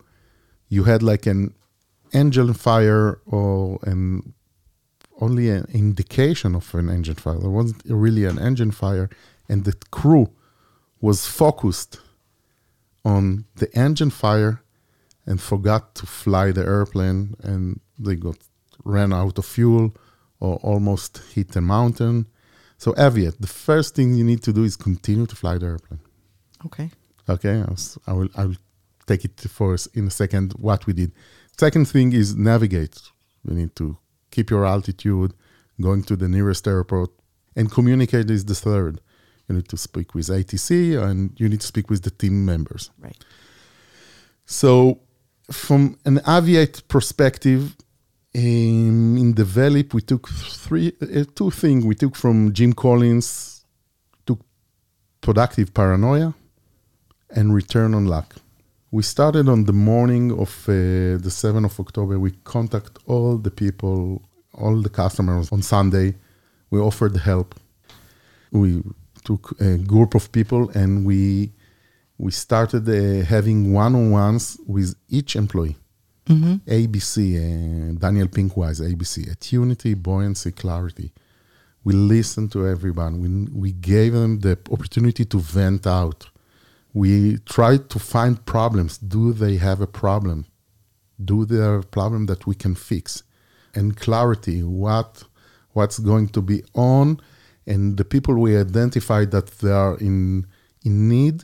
you 0.67 0.83
had 0.83 1.01
like 1.01 1.25
an 1.25 1.53
engine 2.11 2.53
fire 2.53 3.21
or 3.25 3.79
an 3.83 4.33
only 5.21 5.49
an 5.49 5.65
indication 5.73 6.53
of 6.53 6.75
an 6.75 6.89
engine 6.89 7.15
fire. 7.15 7.39
There 7.39 7.57
wasn't 7.61 7.81
really 7.85 8.25
an 8.25 8.39
engine 8.39 8.71
fire, 8.71 9.09
and 9.47 9.63
the 9.63 9.75
crew 9.89 10.33
was 10.99 11.25
focused 11.25 12.01
on 13.05 13.45
the 13.55 13.73
engine 13.73 14.09
fire 14.09 14.63
and 15.25 15.39
forgot 15.39 15.95
to 15.95 16.05
fly 16.05 16.51
the 16.51 16.65
airplane, 16.65 17.35
and 17.41 17.79
they 17.97 18.15
got 18.15 18.35
ran 18.83 19.13
out 19.13 19.37
of 19.37 19.45
fuel 19.45 19.93
or 20.39 20.55
almost 20.57 21.21
hit 21.33 21.55
a 21.55 21.61
mountain. 21.61 22.25
So 22.77 22.93
aviate, 22.93 23.37
the 23.39 23.47
first 23.47 23.95
thing 23.95 24.15
you 24.15 24.23
need 24.23 24.41
to 24.43 24.53
do 24.53 24.63
is 24.63 24.75
continue 24.75 25.25
to 25.27 25.35
fly 25.35 25.57
the 25.57 25.67
airplane. 25.67 25.99
Okay. 26.65 26.89
Okay, 27.29 27.63
I 28.07 28.13
will 28.13 28.29
I 28.35 28.45
will 28.45 28.57
take 29.05 29.23
it 29.25 29.39
for 29.39 29.73
us 29.73 29.85
in 29.87 30.07
a 30.07 30.09
second 30.09 30.53
what 30.53 30.85
we 30.87 30.93
did. 30.93 31.11
Second 31.57 31.85
thing 31.87 32.13
is 32.13 32.35
navigate. 32.35 32.99
You 33.47 33.53
need 33.53 33.75
to 33.75 33.97
keep 34.31 34.49
your 34.49 34.65
altitude, 34.65 35.33
going 35.79 36.03
to 36.03 36.15
the 36.15 36.27
nearest 36.27 36.67
airport, 36.67 37.11
and 37.55 37.71
communicate 37.71 38.29
is 38.29 38.45
the 38.45 38.55
third. 38.55 38.99
You 39.47 39.55
need 39.55 39.69
to 39.69 39.77
speak 39.77 40.15
with 40.15 40.27
ATC 40.27 41.01
and 41.01 41.39
you 41.39 41.49
need 41.49 41.61
to 41.61 41.67
speak 41.67 41.89
with 41.89 42.03
the 42.03 42.11
team 42.11 42.45
members. 42.45 42.89
Right. 42.99 43.17
So, 44.45 44.99
from 45.51 45.97
an 46.05 46.17
aviate 46.19 46.87
perspective, 46.87 47.75
in, 48.33 49.17
in 49.17 49.33
Develeap, 49.33 49.93
we 49.93 50.01
took 50.01 50.29
three, 50.29 50.93
uh, 51.01 51.23
two 51.35 51.51
things 51.51 51.85
we 51.85 51.95
took 51.95 52.15
from 52.15 52.53
Jim 52.53 52.73
Collins, 52.73 53.65
took 54.25 54.39
productive 55.19 55.73
paranoia, 55.73 56.33
and 57.29 57.53
return 57.53 57.93
on 57.93 58.05
luck. 58.05 58.35
We 58.91 59.03
started 59.03 59.47
on 59.47 59.65
the 59.65 59.73
morning 59.73 60.31
of 60.31 60.49
uh, 60.67 60.73
the 61.25 61.29
7th 61.29 61.65
of 61.65 61.79
October. 61.79 62.19
We 62.19 62.31
contact 62.43 62.99
all 63.05 63.37
the 63.37 63.51
people, 63.51 64.21
all 64.53 64.81
the 64.81 64.89
customers 64.89 65.51
on 65.51 65.61
Sunday. 65.61 66.15
We 66.69 66.79
offered 66.79 67.15
help. 67.17 67.55
We 68.51 68.83
took 69.23 69.59
a 69.61 69.77
group 69.77 70.15
of 70.15 70.31
people 70.31 70.69
and 70.71 71.05
we 71.05 71.51
we 72.17 72.31
started 72.31 72.87
uh, 72.87 73.25
having 73.25 73.73
one-on-ones 73.73 74.59
with 74.67 74.95
each 75.09 75.35
employee. 75.35 75.75
ABC, 76.27 77.35
uh, 77.35 77.99
Daniel 77.99 78.27
Pinkwise, 78.27 78.81
ABC, 78.81 79.31
Attunement, 79.31 80.03
Buoyancy, 80.03 80.51
Clarity. 80.51 81.11
We 81.83 81.93
listened 81.93 82.51
to 82.51 82.67
everyone. 82.67 83.19
We, 83.21 83.59
we 83.59 83.71
gave 83.71 84.13
them 84.13 84.39
the 84.39 84.57
opportunity 84.71 85.25
to 85.25 85.39
vent 85.39 85.87
out. 85.87 86.29
We 86.93 87.37
tried 87.39 87.89
to 87.89 87.99
find 87.99 88.43
problems. 88.45 88.97
Do 88.97 89.33
they 89.33 89.57
have 89.57 89.81
a 89.81 89.87
problem? 89.87 90.45
Do 91.23 91.45
they 91.45 91.57
have 91.57 91.83
a 91.83 91.87
problem 91.87 92.27
that 92.27 92.45
we 92.45 92.55
can 92.55 92.75
fix? 92.75 93.23
And 93.73 93.95
clarity, 93.95 94.63
what 94.63 95.23
what's 95.73 95.99
going 95.99 96.27
to 96.29 96.41
be 96.41 96.63
on, 96.75 97.19
and 97.65 97.95
the 97.97 98.03
people 98.03 98.35
we 98.35 98.57
identify 98.57 99.25
that 99.25 99.47
they 99.59 99.71
are 99.71 99.97
in 99.97 100.45
in 100.83 101.07
need, 101.07 101.43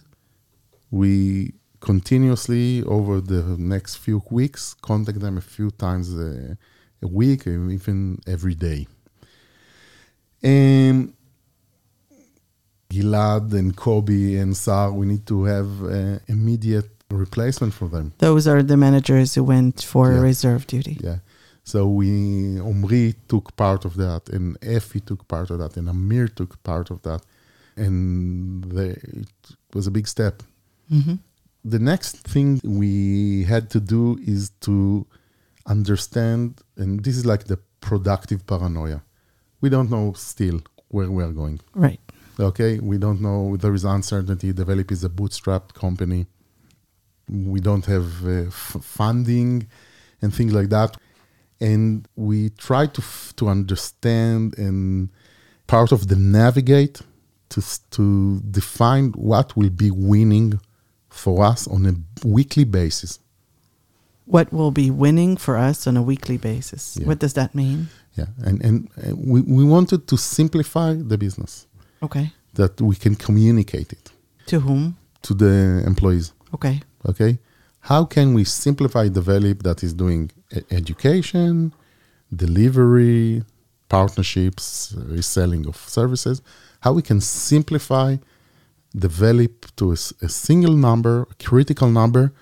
we 0.92 1.54
continuously 1.92 2.84
over 2.98 3.16
the 3.34 3.42
next 3.74 3.92
few 4.06 4.20
weeks 4.40 4.62
contact 4.90 5.20
them 5.26 5.36
a 5.38 5.46
few 5.56 5.70
times 5.86 6.06
a, 6.30 6.58
a 7.08 7.08
week, 7.22 7.42
even 7.48 7.98
every 8.36 8.56
day. 8.70 8.82
And 10.44 11.14
Gilad 12.94 13.48
and 13.60 13.70
Kobe 13.86 14.24
and 14.42 14.52
Sar, 14.64 14.86
we 15.00 15.06
need 15.14 15.26
to 15.34 15.38
have 15.54 15.70
uh, 15.84 16.20
immediate 16.36 16.90
replacement 17.24 17.74
for 17.80 17.88
them. 17.96 18.06
Those 18.28 18.44
are 18.52 18.62
the 18.72 18.78
managers 18.88 19.30
who 19.36 19.44
went 19.56 19.76
for 19.92 20.06
Yeah. 20.12 20.22
reserve 20.32 20.62
duty. 20.76 20.96
Yeah. 21.08 21.20
So 21.72 21.80
we 22.00 22.10
Omri 22.72 23.06
took 23.32 23.46
part 23.66 23.82
of 23.90 23.94
that, 24.04 24.22
and 24.36 24.46
Effie 24.78 25.04
took 25.10 25.22
part 25.36 25.48
of 25.54 25.58
that, 25.62 25.72
and 25.78 25.86
Amir 25.96 26.28
took 26.40 26.52
part 26.72 26.88
of 26.94 26.98
that, 27.08 27.22
and 27.84 27.94
the, 28.76 28.88
it 29.24 29.32
was 29.76 29.86
a 29.92 29.92
big 29.98 30.08
step. 30.16 30.36
hmm 30.90 31.18
The 31.64 31.80
next 31.80 32.18
thing 32.18 32.62
we 32.64 33.44
had 33.44 33.70
to 33.72 33.80
do 33.80 34.18
is 34.26 34.52
to 34.62 35.06
understand, 35.66 36.62
and 36.78 37.04
this 37.04 37.18
is 37.18 37.26
like 37.26 37.46
the 37.46 37.58
productive 37.82 38.46
paranoia. 38.48 39.04
We 39.62 39.70
don't 39.70 39.90
know 39.90 40.14
still 40.14 40.62
where 40.90 41.10
we 41.12 41.24
are 41.24 41.32
going. 41.32 41.60
Right. 41.74 42.00
Okay, 42.40 42.80
we 42.80 42.98
don't 42.98 43.20
know. 43.22 43.58
There 43.58 43.74
is 43.74 43.84
uncertainty. 43.84 44.54
Develeap 44.54 44.92
is 44.92 45.04
a 45.04 45.10
bootstrapped 45.10 45.74
company. 45.74 46.28
We 47.28 47.60
don't 47.60 47.86
have 47.86 48.26
uh, 48.26 48.48
f- 48.48 48.78
funding 48.82 49.68
and 50.22 50.34
things 50.34 50.54
like 50.54 50.70
that. 50.70 50.96
And 51.60 52.08
we 52.16 52.52
try 52.52 52.86
to 52.86 53.02
f- 53.02 53.34
to 53.38 53.48
understand 53.50 54.58
and 54.58 55.10
part 55.66 55.92
of 55.92 56.08
the 56.08 56.16
navigate 56.16 57.02
to 57.50 57.64
to 57.92 58.40
define 58.52 59.12
what 59.14 59.58
will 59.58 59.72
be 59.72 59.90
winning 59.92 60.60
for 61.10 61.44
us 61.46 61.68
on 61.68 61.86
a 61.86 61.94
weekly 62.28 62.64
basis. 62.66 63.20
What 64.26 64.52
will 64.52 64.72
be 64.72 64.92
winning 64.92 65.38
for 65.38 65.56
us 65.58 65.88
on 65.88 65.96
a 65.98 66.02
weekly 66.02 66.38
basis? 66.38 66.98
Yeah. 67.00 67.08
What 67.08 67.20
does 67.20 67.34
that 67.34 67.54
mean? 67.56 67.88
Yeah, 68.18 68.28
and 68.46 68.62
and 68.66 68.90
uh, 68.98 69.16
we 69.16 69.42
we 69.42 69.64
wanted 69.64 70.08
to 70.08 70.18
simplify 70.18 70.94
the 70.96 71.18
business 71.18 71.68
Okay. 72.02 72.32
that 72.54 72.82
we 72.82 72.96
can 72.96 73.16
communicate 73.16 73.92
it 73.94 74.12
To 74.48 74.60
whom? 74.60 74.96
to 75.22 75.34
the 75.34 75.84
employees. 75.86 76.34
Okay. 76.54 76.82
okay 77.06 77.38
how 77.80 78.06
can 78.06 78.34
we 78.34 78.44
simplify 78.44 79.08
the 79.10 79.22
value 79.22 79.54
that 79.64 79.84
is 79.84 79.94
doing 79.94 80.32
education 80.72 81.72
delivery 82.36 83.44
partnerships 83.90 84.94
reselling 85.18 85.66
of 85.68 85.76
services 85.98 86.42
how 86.82 86.92
we 86.94 87.02
can 87.02 87.20
simplify 87.22 88.18
Develeap 88.98 89.56
to 89.76 89.92
a 89.92 90.30
single 90.30 90.76
number 90.88 91.28
a 91.34 91.36
critical 91.44 91.90
number 91.90 92.34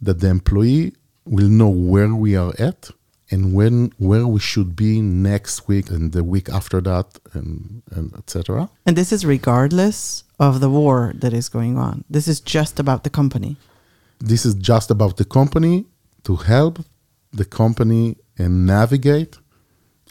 that 0.00 0.20
the 0.20 0.28
employee 0.28 0.92
will 1.24 1.48
know 1.48 1.68
where 1.68 2.14
we 2.14 2.36
are 2.36 2.52
at 2.58 2.90
and 3.30 3.54
when 3.54 3.92
where 3.98 4.26
we 4.26 4.40
should 4.40 4.76
be 4.76 5.00
next 5.00 5.66
week 5.68 5.90
and 5.90 6.12
the 6.12 6.22
week 6.22 6.48
after 6.50 6.80
that 6.80 7.06
and, 7.32 7.82
and 7.96 8.14
etc 8.20 8.68
And 8.86 8.96
this 8.96 9.10
is 9.12 9.24
regardless 9.24 10.24
of 10.38 10.60
the 10.60 10.70
war 10.70 11.12
that 11.22 11.32
is 11.32 11.48
going 11.48 11.78
on. 11.78 12.04
This 12.10 12.26
is 12.28 12.40
just 12.40 12.78
about 12.78 13.04
the 13.04 13.10
company. 13.10 13.56
this 14.32 14.44
is 14.48 14.54
just 14.54 14.88
about 14.96 15.16
the 15.16 15.24
company 15.24 15.76
to 16.22 16.36
help 16.36 16.74
the 17.40 17.44
company 17.44 18.04
and 18.38 18.66
navigate 18.66 19.38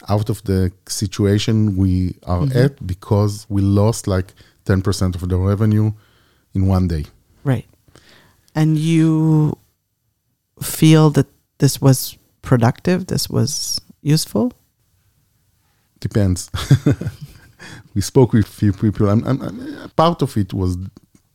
out 0.08 0.28
of 0.28 0.38
the 0.44 0.60
situation 0.86 1.76
we 1.76 1.94
are 2.24 2.42
mm-hmm. 2.42 2.64
at 2.64 2.86
because 2.86 3.46
we 3.48 3.62
lost 3.62 4.06
like 4.06 4.34
10% 4.64 5.14
of 5.14 5.28
the 5.28 5.36
revenue 5.36 5.92
in 6.54 6.66
one 6.66 6.88
day. 6.88 7.04
Right. 7.44 7.66
And 8.54 8.78
you 8.78 9.56
feel 10.62 11.10
that 11.10 11.26
this 11.58 11.80
was 11.80 12.16
productive, 12.42 13.06
this 13.06 13.28
was 13.28 13.80
useful? 14.02 14.52
Depends. 16.00 16.50
we 17.94 18.00
spoke 18.00 18.32
with 18.32 18.46
few 18.46 18.72
people 18.72 19.08
and, 19.08 19.26
and, 19.26 19.42
and 19.42 19.96
part 19.96 20.22
of 20.22 20.36
it 20.36 20.52
was 20.52 20.76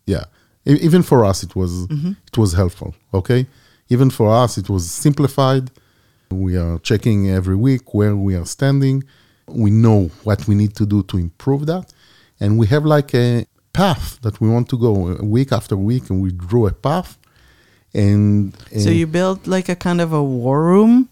yeah 0.06 0.26
even 0.66 1.02
for 1.02 1.24
us 1.24 1.44
it 1.44 1.56
was 1.56 1.88
mm-hmm. 1.88 2.12
it 2.26 2.38
was 2.38 2.54
helpful 2.54 2.96
okay 3.14 3.46
even 3.90 4.10
for 4.10 4.30
us 4.30 4.58
it 4.58 4.70
was 4.70 4.90
simplified 4.90 5.72
we 6.32 6.58
are 6.58 6.78
checking 6.80 7.30
every 7.30 7.56
week 7.56 7.94
where 7.94 8.16
we 8.16 8.36
are 8.36 8.46
standing 8.46 9.04
we 9.48 9.72
know 9.72 10.10
what 10.24 10.48
we 10.48 10.56
need 10.56 10.76
to 10.76 10.86
do 10.86 11.04
to 11.04 11.18
improve 11.18 11.66
that 11.66 11.94
and 12.40 12.58
we 12.58 12.68
have 12.68 12.86
like 12.86 13.14
a 13.14 13.46
path 13.74 14.20
that 14.22 14.42
we 14.42 14.50
want 14.50 14.70
to 14.70 14.78
go 14.78 15.10
uh, 15.10 15.24
week 15.24 15.52
after 15.52 15.76
week 15.78 16.10
and 16.10 16.22
we 16.22 16.32
drew 16.32 16.66
a 16.68 16.74
path 16.74 17.18
and, 17.94 18.54
So 18.72 18.90
you 18.90 19.08
built 19.08 19.48
like 19.48 19.70
a 19.70 19.76
kind 19.76 20.02
of 20.02 20.14
a 20.14 20.24
war 20.24 20.64
room 20.64 21.10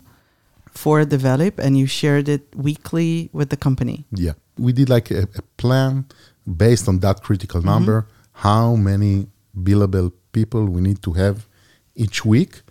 for 0.72 1.04
Develeap 1.06 1.58
and 1.58 1.78
you 1.78 1.88
shared 1.88 2.28
it 2.30 2.44
weekly 2.56 3.30
with 3.32 3.50
the 3.50 3.58
company. 3.58 4.06
Yeah, 4.12 4.34
we 4.58 4.74
did 4.74 4.90
like 4.90 5.10
a, 5.10 5.24
a 5.36 5.42
plan 5.58 6.06
based 6.46 6.88
on 6.88 7.00
that 7.00 7.24
critical 7.24 7.62
number. 7.62 8.08
How 8.34 8.76
many 8.76 9.28
billable 9.58 10.12
people 10.32 10.66
we 10.66 10.82
need 10.82 11.02
to 11.04 11.14
have 11.14 11.48
each 11.96 12.26
week 12.26 12.62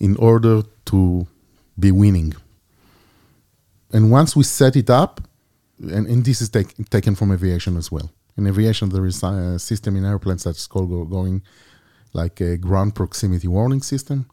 in 0.00 0.16
order 0.16 0.62
to 0.86 1.26
be 1.78 1.90
winning. 1.90 2.34
And 3.92 4.10
once 4.10 4.36
we 4.36 4.44
set 4.44 4.76
it 4.76 4.90
up, 4.90 5.20
and, 5.80 6.06
and 6.06 6.24
this 6.24 6.40
is 6.40 6.48
take, 6.48 6.88
taken 6.90 7.14
from 7.14 7.32
aviation 7.32 7.76
as 7.76 7.90
well. 7.90 8.10
In 8.36 8.46
aviation, 8.46 8.88
there 8.90 9.06
is 9.06 9.22
a 9.22 9.58
system 9.58 9.96
in 9.96 10.04
airplanes 10.04 10.44
that's 10.44 10.66
called 10.66 10.90
go- 10.90 11.04
going 11.04 11.42
like 12.12 12.40
a 12.40 12.56
ground 12.56 12.94
proximity 12.94 13.48
warning 13.48 13.82
system. 13.82 14.26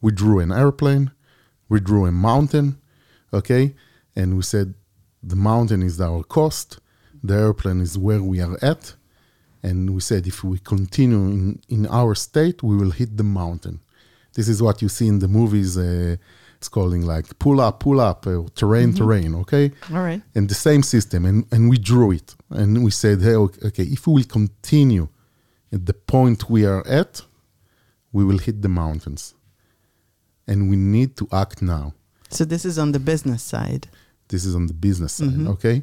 We 0.00 0.12
drew 0.12 0.40
an 0.40 0.52
airplane, 0.52 1.12
we 1.68 1.80
drew 1.80 2.06
a 2.06 2.12
mountain, 2.12 2.78
okay, 3.32 3.74
and 4.14 4.36
we 4.36 4.42
said 4.42 4.74
the 5.22 5.36
mountain 5.36 5.82
is 5.82 6.00
our 6.00 6.22
cost, 6.22 6.78
the 7.22 7.34
airplane 7.34 7.80
is 7.80 7.96
where 7.96 8.22
we 8.22 8.40
are 8.40 8.58
at, 8.62 8.94
and 9.62 9.90
we 9.94 10.00
said 10.00 10.26
if 10.26 10.44
we 10.44 10.58
continue 10.58 11.16
in, 11.16 11.62
in 11.68 11.86
our 11.86 12.14
state, 12.14 12.62
we 12.62 12.76
will 12.76 12.90
hit 12.90 13.16
the 13.16 13.24
mountain. 13.24 13.80
This 14.34 14.48
is 14.48 14.62
what 14.62 14.82
you 14.82 14.88
see 14.88 15.08
in 15.08 15.20
the 15.20 15.28
movies. 15.28 15.78
Uh, 15.78 16.16
it's 16.64 16.68
calling 16.70 17.02
like 17.04 17.26
pull 17.38 17.60
up, 17.60 17.80
pull 17.80 18.00
up, 18.00 18.26
uh, 18.26 18.42
terrain, 18.54 18.94
terrain. 18.94 19.34
Okay, 19.42 19.70
All 19.92 20.02
right. 20.08 20.22
and 20.34 20.48
the 20.48 20.54
same 20.54 20.82
system, 20.82 21.26
and, 21.26 21.44
and 21.52 21.68
we 21.68 21.76
drew 21.76 22.10
it, 22.12 22.34
and 22.50 22.82
we 22.82 22.90
said, 22.90 23.20
hey, 23.20 23.34
okay, 23.34 23.68
okay, 23.68 23.82
if 23.96 24.06
we 24.06 24.14
will 24.14 24.24
continue 24.24 25.08
at 25.70 25.84
the 25.84 25.92
point 25.92 26.48
we 26.48 26.64
are 26.64 26.86
at, 26.86 27.22
we 28.12 28.24
will 28.24 28.38
hit 28.38 28.62
the 28.62 28.68
mountains, 28.68 29.34
and 30.46 30.70
we 30.70 30.76
need 30.76 31.16
to 31.16 31.28
act 31.32 31.60
now. 31.60 31.92
So 32.30 32.44
this 32.44 32.64
is 32.64 32.78
on 32.78 32.92
the 32.92 33.00
business 33.12 33.42
side. 33.42 33.88
This 34.28 34.44
is 34.46 34.54
on 34.54 34.66
the 34.66 34.74
business 34.74 35.12
side, 35.12 35.46
okay? 35.54 35.82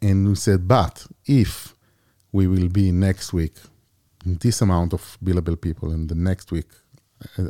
And 0.00 0.28
we 0.28 0.36
said, 0.36 0.68
but 0.68 1.04
if 1.26 1.74
we 2.30 2.46
will 2.46 2.68
be 2.68 2.92
next 2.92 3.32
week 3.32 3.56
this 4.24 4.62
amount 4.62 4.92
of 4.92 5.18
billable 5.24 5.60
people, 5.60 5.90
and 5.90 6.08
the 6.08 6.14
next 6.14 6.52
week, 6.52 6.70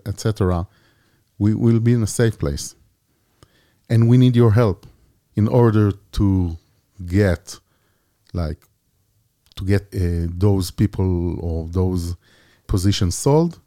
etc., 0.06 0.66
we 1.38 1.54
will 1.54 1.80
be 1.80 1.92
in 1.92 2.02
a 2.02 2.06
safe 2.06 2.38
place. 2.38 2.74
And 3.88 4.08
we 4.08 4.16
need 4.16 4.36
your 4.36 4.52
help 4.52 4.86
in 5.34 5.48
order 5.48 5.92
to 6.12 6.56
get, 7.06 7.60
like, 8.32 8.66
to 9.56 9.64
get 9.64 9.82
uh, 9.94 10.28
those 10.28 10.70
people 10.70 11.38
or 11.40 11.68
those 11.68 12.16
positions 12.66 13.14
sold. 13.16 13.58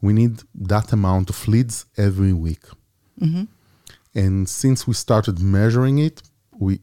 We 0.00 0.12
need 0.12 0.42
that 0.54 0.92
amount 0.92 1.30
of 1.30 1.48
leads 1.48 1.86
every 1.96 2.32
week. 2.32 2.64
hmm 3.18 3.44
And 4.14 4.48
since 4.48 4.86
we 4.86 4.94
started 4.94 5.40
measuring 5.40 5.98
it, 5.98 6.22
we 6.58 6.80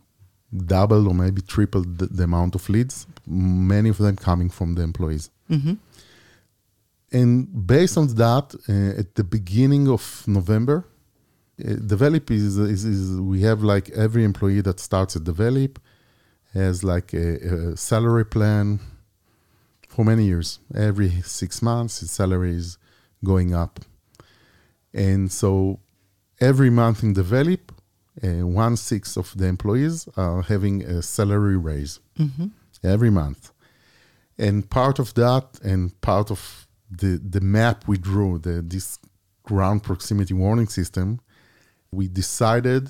doubled 0.55 1.07
or 1.07 1.13
maybe 1.13 1.41
tripled 1.41 1.97
the, 1.97 2.05
the 2.05 2.23
amount 2.23 2.55
of 2.55 2.69
leads, 2.69 3.07
many 3.25 3.89
of 3.89 3.97
them 3.97 4.15
coming 4.15 4.49
from 4.49 4.75
the 4.75 4.81
employees. 4.81 5.29
Mm-hmm. 5.49 5.73
And 7.19 7.33
based 7.75 7.97
on 8.01 8.07
that, 8.23 8.45
uh, 8.67 8.99
at 9.01 9.09
the 9.15 9.23
beginning 9.23 9.87
of 9.87 10.03
November, 10.27 10.77
uh, 11.59 11.77
Develeap 11.89 12.29
is, 12.31 12.57
is, 12.57 12.83
is, 12.83 13.01
we 13.33 13.39
have 13.49 13.59
like 13.63 13.89
every 14.05 14.23
employee 14.31 14.61
that 14.61 14.79
starts 14.79 15.15
at 15.15 15.23
Develeap 15.23 15.77
has 16.53 16.83
like 16.83 17.13
a, 17.13 17.27
a 17.73 17.77
salary 17.77 18.25
plan 18.25 18.79
for 19.87 20.03
many 20.11 20.25
years. 20.25 20.59
Every 20.89 21.11
six 21.21 21.61
months, 21.61 21.93
his 22.01 22.11
salary 22.11 22.55
is 22.55 22.77
going 23.23 23.53
up. 23.53 23.79
And 24.93 25.31
so 25.31 25.79
every 26.49 26.69
month 26.69 27.03
in 27.03 27.13
Develeap, 27.13 27.65
uh, 28.23 28.45
one 28.47 28.75
sixth 28.77 29.17
of 29.17 29.27
the 29.37 29.45
employees 29.45 30.07
are 30.17 30.41
having 30.41 30.83
a 30.83 31.01
salary 31.01 31.57
raise 31.57 31.99
Mm-hmm. 32.19 32.47
every 32.83 33.09
month. 33.09 33.51
And 34.37 34.69
part 34.69 34.99
of 34.99 35.13
that, 35.15 35.45
and 35.63 35.99
part 36.01 36.31
of 36.31 36.64
the 36.97 37.19
the 37.35 37.41
map 37.41 37.87
we 37.87 37.97
drew, 37.97 38.39
the 38.39 38.61
this 38.61 38.99
ground 39.43 39.83
proximity 39.83 40.33
warning 40.33 40.67
system, 40.67 41.19
we 41.91 42.07
decided 42.07 42.89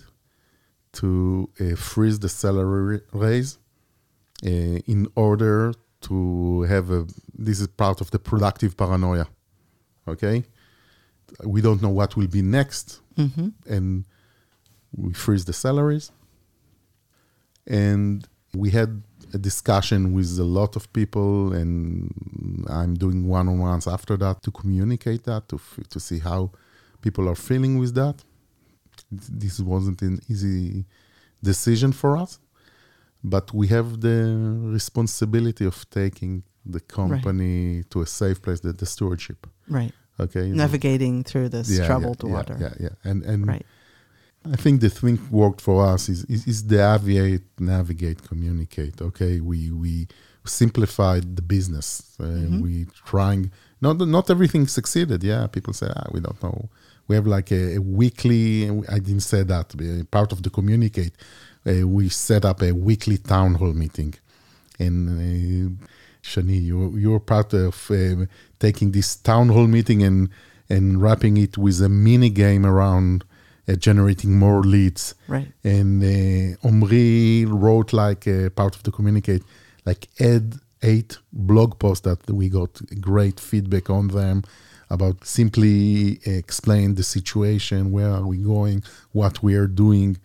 to 0.94 1.50
uh, 1.60 1.76
freeze 1.76 2.20
the 2.20 2.30
salary 2.30 3.02
raise 3.12 3.58
uh, 4.46 4.50
in 4.94 5.08
order 5.16 5.74
to 6.02 6.62
have 6.64 6.90
a. 6.92 7.06
This 7.48 7.60
is 7.60 7.68
part 7.68 8.02
of 8.02 8.12
the 8.12 8.20
productive 8.20 8.76
paranoia. 8.78 9.28
Okay, 10.08 10.44
we 11.44 11.62
don't 11.62 11.82
know 11.82 11.90
what 11.90 12.16
will 12.16 12.28
be 12.28 12.42
next, 12.42 13.02
Mm-hmm. 13.18 13.50
and 13.76 14.06
we 14.96 15.14
freeze 15.14 15.46
the 15.46 15.54
salaries. 15.54 16.12
And 17.68 18.28
we 18.54 18.70
had 18.70 19.02
a 19.36 19.40
discussion 19.50 20.02
with 20.18 20.30
a 20.40 20.50
lot 20.60 20.72
of 20.80 20.84
people, 21.00 21.54
and 21.60 21.78
I'm 22.80 22.94
doing 23.06 23.20
one-on-ones 23.38 23.86
after 23.96 24.16
that 24.24 24.36
to 24.46 24.50
communicate 24.62 25.22
that 25.30 25.44
to 25.52 25.58
f- 25.66 25.88
to 25.94 26.00
see 26.08 26.20
how 26.30 26.42
people 27.06 27.26
are 27.32 27.40
feeling 27.50 27.74
with 27.84 27.94
that. 28.02 28.16
This 29.44 29.56
wasn't 29.74 30.00
an 30.10 30.16
easy 30.34 30.86
decision 31.52 31.92
for 32.02 32.12
us, 32.24 32.32
but 33.34 33.46
we 33.60 33.66
have 33.78 33.88
the 34.08 34.20
responsibility 34.78 35.66
of 35.72 35.78
taking 36.00 36.34
the 36.76 36.82
company 37.00 37.84
to 37.92 37.98
a 38.02 38.08
safe 38.22 38.38
place, 38.46 38.60
the, 38.66 38.74
the 38.82 38.88
stewardship. 38.96 39.40
Right. 39.80 39.94
Okay, 40.26 40.46
Navigating 40.66 41.16
through 41.30 41.50
this 41.56 41.68
Yeah, 41.70 41.80
yeah, 41.80 41.88
troubled 41.90 42.22
yeah, 42.24 42.36
water. 42.36 42.56
Yeah, 42.66 42.74
yeah, 42.86 43.10
and 43.10 43.18
and 43.32 43.42
Right. 43.54 43.66
I 44.52 44.56
think 44.58 44.82
the 44.82 44.90
thing 44.90 45.20
worked 45.32 45.62
for 45.62 45.86
us 45.86 46.10
is, 46.10 46.24
is, 46.26 46.46
is 46.48 46.68
the 46.68 46.78
aviate, 46.78 47.42
navigate, 47.60 48.22
communicate. 48.28 49.02
Okay, 49.02 49.40
we 49.40 49.72
we 49.72 50.08
simplified 50.46 51.36
the 51.36 51.42
business. 51.42 51.88
Uh, 52.20 52.26
Mhm. 52.26 52.62
We 52.62 52.86
trying 53.06 53.52
not 53.82 53.98
not 54.18 54.30
everything 54.30 54.68
succeeded. 54.68 55.24
Yeah, 55.24 55.48
people 55.48 55.74
say 55.74 55.88
ah, 55.96 56.08
we 56.14 56.20
don't 56.20 56.42
know. 56.44 56.70
We 57.08 57.16
have 57.16 57.28
like 57.28 57.52
a, 57.52 57.76
a 57.76 57.82
weekly. 57.82 58.70
I 58.96 59.00
didn't 59.00 59.22
say 59.34 59.44
that. 59.44 59.68
uh, 59.76 60.04
Part 60.18 60.32
of 60.32 60.40
the 60.44 60.50
communicate, 60.50 61.14
uh, 61.68 61.88
we 61.88 62.10
set 62.10 62.44
up 62.46 62.62
a 62.62 62.72
weekly 62.72 63.18
town 63.18 63.56
hall 63.56 63.74
meeting, 63.74 64.14
and 64.80 64.98
uh, 65.10 65.86
Shani, 66.24 66.62
you 66.70 66.96
you're 66.98 67.20
part 67.20 67.54
of 67.54 67.76
uh, 67.92 68.26
taking 68.60 68.92
this 68.92 69.16
town 69.16 69.50
hall 69.50 69.68
meeting 69.68 70.04
and 70.04 70.30
and 70.70 71.02
wrapping 71.02 71.38
it 71.38 71.58
with 71.58 71.82
a 71.82 71.90
mini 71.90 72.30
game 72.30 72.66
around 72.66 73.24
uh, 73.68 73.76
generating 73.76 74.38
more 74.38 74.62
leads. 74.62 75.16
Right. 75.28 75.48
And 75.64 76.04
uh, 76.04 76.68
Omri 76.68 77.46
wrote 77.46 77.94
like 77.94 78.28
uh, 78.28 78.50
part 78.50 78.76
of 78.76 78.84
the 78.84 78.92
communicate, 78.92 79.44
like 79.86 80.08
add 80.20 80.56
eight 80.84 81.18
blog 81.34 81.80
posts 81.80 82.04
that 82.04 82.30
we 82.30 82.50
got 82.50 82.80
great 83.02 83.40
feedback 83.40 83.90
on 83.90 84.10
them 84.10 84.44
about 84.90 85.26
simply 85.26 86.20
explain 86.26 86.96
the 86.96 87.04
situation, 87.04 87.92
where 87.92 88.12
are 88.12 88.26
we 88.26 88.38
going, 88.38 88.84
what 89.12 89.42
we 89.42 89.56
are 89.56 89.68
doing. 89.68 90.18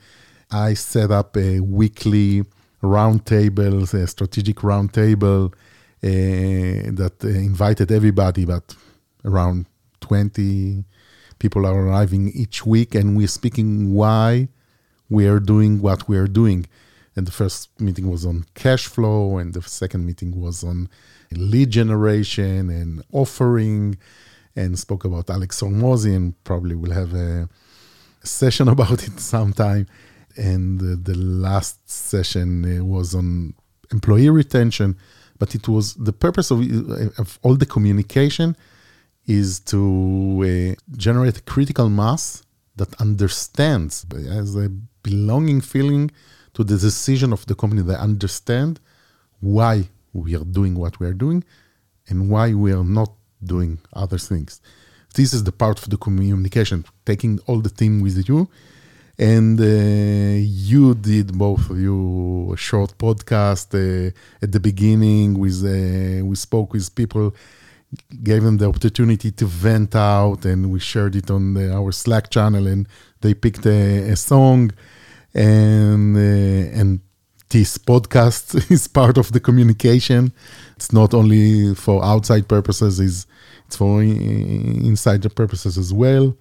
I 0.50 0.74
set 0.74 1.10
up 1.10 1.36
a 1.36 1.60
weekly 1.60 2.44
roundtable, 2.82 3.92
a 3.94 4.06
strategic 4.06 4.56
roundtable 4.56 5.52
uh, 6.02 6.90
that 6.92 7.16
invited 7.22 7.90
everybody, 7.90 8.44
but 8.44 8.74
around 9.24 9.66
20 10.00 10.84
people 11.40 11.66
are 11.66 11.76
arriving 11.86 12.30
each 12.32 12.64
week, 12.64 12.94
and 12.94 13.16
we're 13.16 13.26
speaking 13.40 13.92
why 13.92 14.48
we 15.08 15.26
are 15.26 15.40
doing 15.40 15.82
what 15.82 16.08
we 16.08 16.16
are 16.16 16.28
doing. 16.28 16.66
And 17.16 17.26
the 17.26 17.32
first 17.32 17.68
meeting 17.80 18.08
was 18.08 18.24
on 18.24 18.44
cash 18.54 18.86
flow, 18.86 19.38
and 19.38 19.52
the 19.52 19.62
second 19.62 20.06
meeting 20.06 20.40
was 20.40 20.62
on 20.62 20.88
lead 21.32 21.70
generation 21.70 22.70
and 22.70 23.02
offering, 23.10 23.98
and 24.54 24.78
spoke 24.78 25.04
about 25.04 25.28
Alex 25.28 25.60
Hormozi, 25.60 26.14
and 26.14 26.44
probably 26.44 26.76
we'll 26.76 26.92
have 26.92 27.12
a, 27.14 27.48
session 28.22 28.68
about 28.74 29.02
it 29.02 29.18
sometime. 29.18 29.86
And 30.36 30.78
the 30.78 31.16
last 31.16 31.90
session 31.90 32.48
uh, 32.64 32.84
was 32.84 33.14
on 33.14 33.54
employee 33.90 34.30
retention, 34.30 34.96
but 35.38 35.54
it 35.54 35.66
was 35.66 35.94
the 35.94 36.12
purpose 36.12 36.50
of, 36.50 36.60
of 37.18 37.38
all 37.42 37.56
the 37.56 37.66
communication 37.66 38.56
is 39.26 39.60
to 39.60 40.74
uh, 40.76 40.96
generate 40.96 41.38
a 41.38 41.42
critical 41.42 41.88
mass 41.88 42.42
that 42.76 43.00
understands, 43.00 44.06
has 44.12 44.56
a 44.56 44.68
belonging 45.02 45.60
feeling 45.60 46.10
to 46.54 46.64
the 46.64 46.76
decision 46.76 47.32
of 47.32 47.46
the 47.46 47.54
company. 47.54 47.82
They 47.82 47.94
understand 47.94 48.80
why 49.40 49.88
we 50.12 50.34
are 50.34 50.44
doing 50.44 50.74
what 50.74 50.98
we 51.00 51.06
are 51.06 51.12
doing 51.12 51.44
and 52.08 52.30
why 52.30 52.54
we 52.54 52.72
are 52.72 52.84
not 52.84 53.10
doing 53.42 53.78
other 53.92 54.18
things. 54.18 54.60
This 55.14 55.32
is 55.32 55.44
the 55.44 55.52
part 55.52 55.78
of 55.82 55.90
the 55.90 55.96
communication, 55.96 56.84
taking 57.04 57.40
all 57.46 57.60
the 57.60 57.70
team 57.70 58.00
with 58.00 58.28
you. 58.28 58.48
And 59.18 59.60
uh, 59.60 60.40
you 60.70 60.94
did 60.94 61.36
both 61.36 61.68
of 61.70 61.78
you 61.78 62.52
a 62.52 62.56
short 62.56 62.96
podcast 62.96 63.68
uh, 63.74 64.12
at 64.40 64.50
the 64.50 64.60
beginning. 64.60 65.38
With 65.38 65.62
uh, 65.62 66.24
we 66.24 66.36
spoke 66.36 66.72
with 66.72 66.94
people 66.94 67.34
gave 68.22 68.42
them 68.42 68.58
the 68.58 68.68
opportunity 68.68 69.30
to 69.32 69.46
vent 69.46 69.94
out 69.94 70.44
and 70.44 70.70
we 70.70 70.78
shared 70.78 71.16
it 71.16 71.30
on 71.30 71.54
the, 71.54 71.72
our 71.74 71.92
slack 71.92 72.30
channel 72.30 72.66
and 72.66 72.86
they 73.20 73.34
picked 73.34 73.66
a, 73.66 74.10
a 74.10 74.16
song. 74.16 74.72
And 75.34 76.16
uh, 76.16 76.80
and 76.80 77.00
this 77.50 77.78
podcast 77.78 78.70
is 78.76 78.88
part 78.88 79.18
of 79.18 79.32
the 79.32 79.40
communication. 79.40 80.32
It's 80.76 80.92
not 80.92 81.14
only 81.14 81.74
for 81.74 82.04
outside 82.04 82.48
purposes 82.48 82.98
it's, 83.00 83.26
it's 83.66 83.76
for 83.76 84.02
inside 84.02 85.22
the 85.22 85.30
purposes 85.30 85.76
as 85.78 85.92
well. 85.92 86.36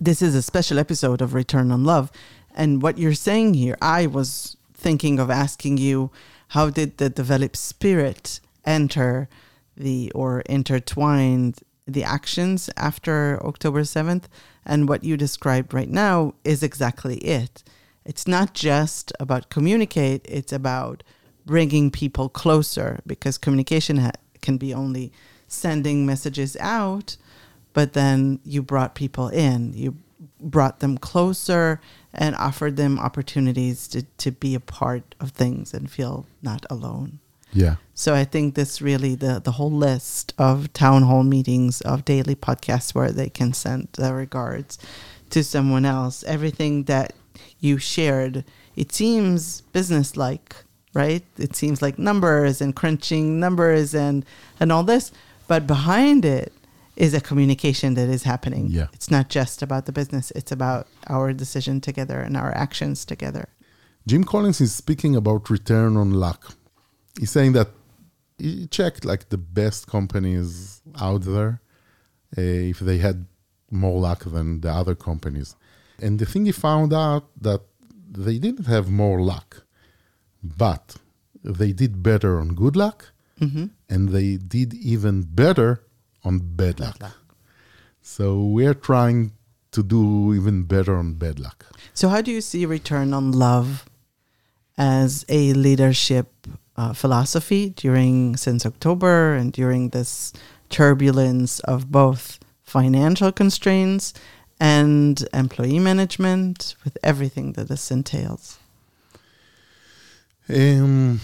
This 0.00 0.22
is 0.22 0.34
a 0.34 0.42
special 0.42 0.78
episode 0.78 1.20
of 1.20 1.34
Return 1.34 1.72
on 1.72 1.84
Love. 1.84 2.10
And 2.54 2.80
what 2.82 2.98
you're 2.98 3.14
saying 3.14 3.54
here, 3.54 3.76
I 3.82 4.06
was 4.06 4.56
thinking 4.72 5.18
of 5.18 5.30
asking 5.30 5.78
you 5.78 6.10
how 6.48 6.70
did 6.70 6.98
the 6.98 7.10
Develeap 7.10 7.56
spirit 7.56 8.40
enter 8.64 9.28
the 9.78 10.12
or 10.14 10.40
intertwined 10.42 11.60
the 11.86 12.04
actions 12.04 12.68
after 12.76 13.40
October 13.44 13.82
7th? 13.82 14.24
And 14.66 14.88
what 14.88 15.04
you 15.04 15.16
described 15.16 15.72
right 15.72 15.88
now 15.88 16.34
is 16.44 16.62
exactly 16.62 17.16
it. 17.18 17.62
It's 18.04 18.26
not 18.26 18.54
just 18.54 19.12
about 19.18 19.50
communicate, 19.50 20.24
it's 20.28 20.52
about 20.52 21.02
bringing 21.48 21.90
people 21.90 22.28
closer 22.28 23.00
because 23.06 23.38
communication 23.38 23.96
ha- 23.96 24.12
can 24.42 24.58
be 24.58 24.74
only 24.74 25.10
sending 25.48 26.04
messages 26.04 26.56
out 26.60 27.16
but 27.72 27.94
then 27.94 28.38
you 28.44 28.62
brought 28.62 28.94
people 28.94 29.28
in 29.28 29.72
you 29.72 29.96
brought 30.40 30.80
them 30.80 30.98
closer 30.98 31.80
and 32.12 32.34
offered 32.36 32.76
them 32.76 32.98
opportunities 32.98 33.88
to, 33.88 34.02
to 34.18 34.30
be 34.30 34.54
a 34.54 34.60
part 34.60 35.14
of 35.20 35.30
things 35.30 35.72
and 35.72 35.90
feel 35.90 36.26
not 36.42 36.66
alone 36.68 37.18
yeah 37.52 37.76
so 37.94 38.14
i 38.14 38.24
think 38.24 38.54
this 38.54 38.80
really 38.82 39.14
the, 39.14 39.40
the 39.42 39.52
whole 39.52 39.70
list 39.70 40.34
of 40.38 40.72
town 40.72 41.02
hall 41.02 41.22
meetings 41.22 41.80
of 41.82 42.04
daily 42.04 42.34
podcasts 42.34 42.94
where 42.94 43.10
they 43.12 43.28
can 43.28 43.52
send 43.52 43.88
their 43.92 44.14
regards 44.14 44.78
to 45.30 45.42
someone 45.42 45.84
else 45.84 46.24
everything 46.24 46.84
that 46.84 47.12
you 47.60 47.78
shared 47.78 48.44
it 48.76 48.92
seems 48.92 49.62
business 49.72 50.16
like, 50.16 50.54
right 50.94 51.24
it 51.38 51.56
seems 51.56 51.82
like 51.82 51.98
numbers 51.98 52.60
and 52.60 52.74
crunching 52.76 53.40
numbers 53.40 53.94
and 53.94 54.24
and 54.60 54.70
all 54.72 54.84
this 54.84 55.10
but 55.46 55.66
behind 55.66 56.24
it 56.24 56.52
is 56.96 57.14
a 57.14 57.20
communication 57.20 57.94
that 57.94 58.08
is 58.08 58.24
happening 58.24 58.66
Yeah. 58.70 58.86
it's 58.92 59.10
not 59.10 59.28
just 59.28 59.62
about 59.62 59.86
the 59.86 59.92
business 59.92 60.30
it's 60.32 60.52
about 60.52 60.86
our 61.08 61.32
decision 61.32 61.80
together 61.80 62.20
and 62.20 62.36
our 62.36 62.52
actions 62.56 63.04
together 63.04 63.48
Jim 64.06 64.24
Collins 64.24 64.60
is 64.62 64.74
speaking 64.74 65.14
about 65.16 65.50
return 65.50 65.98
on 65.98 66.12
luck. 66.12 66.54
He's 67.18 67.30
saying 67.30 67.52
that 67.52 67.68
he 68.38 68.66
checked 68.68 69.04
like 69.04 69.28
the 69.28 69.38
best 69.38 69.86
companies 69.86 70.80
out 71.00 71.22
there 71.22 71.60
uh, 72.36 72.40
if 72.72 72.78
they 72.78 72.98
had 72.98 73.26
more 73.70 73.98
luck 74.00 74.24
than 74.24 74.60
the 74.60 74.70
other 74.70 74.94
companies. 74.94 75.56
And 76.00 76.18
the 76.18 76.26
thing 76.26 76.46
he 76.46 76.52
found 76.52 76.92
out 76.92 77.24
that 77.40 77.62
they 78.10 78.38
didn't 78.38 78.66
have 78.66 78.88
more 78.90 79.20
luck. 79.20 79.64
but 80.42 80.96
they 81.44 81.72
did 81.72 82.02
better 82.02 82.38
on 82.40 82.48
good 82.54 82.76
luck 82.76 83.12
Mm-hmm. 83.40 83.66
and 83.88 84.08
they 84.08 84.36
did 84.36 84.74
even 84.74 85.22
better 85.22 85.70
on 86.24 86.38
bad 86.40 86.80
luck. 86.80 87.00
So 88.02 88.24
we're 88.56 88.74
trying 88.74 89.30
to 89.70 89.82
do 89.82 90.34
even 90.34 90.64
better 90.64 90.96
on 90.96 91.14
bad 91.14 91.38
luck. 91.38 91.64
So, 91.94 92.08
how 92.08 92.20
do 92.20 92.30
you 92.32 92.40
see 92.40 92.66
return 92.66 93.14
on 93.14 93.30
love 93.30 93.84
as 94.76 95.24
a 95.28 95.52
leadership 95.52 96.28
uh, 96.78 96.92
philosophy 96.94 97.70
during 97.70 98.36
since 98.36 98.64
October 98.64 99.34
and 99.34 99.52
during 99.52 99.90
this 99.90 100.32
turbulence 100.70 101.60
of 101.60 101.90
both 101.90 102.38
financial 102.62 103.32
constraints 103.32 104.14
and 104.60 105.28
employee 105.34 105.78
management 105.78 106.74
with 106.84 106.96
everything 107.02 107.52
that 107.52 107.68
this 107.68 107.90
entails? 107.90 108.58
Um, 110.48 111.20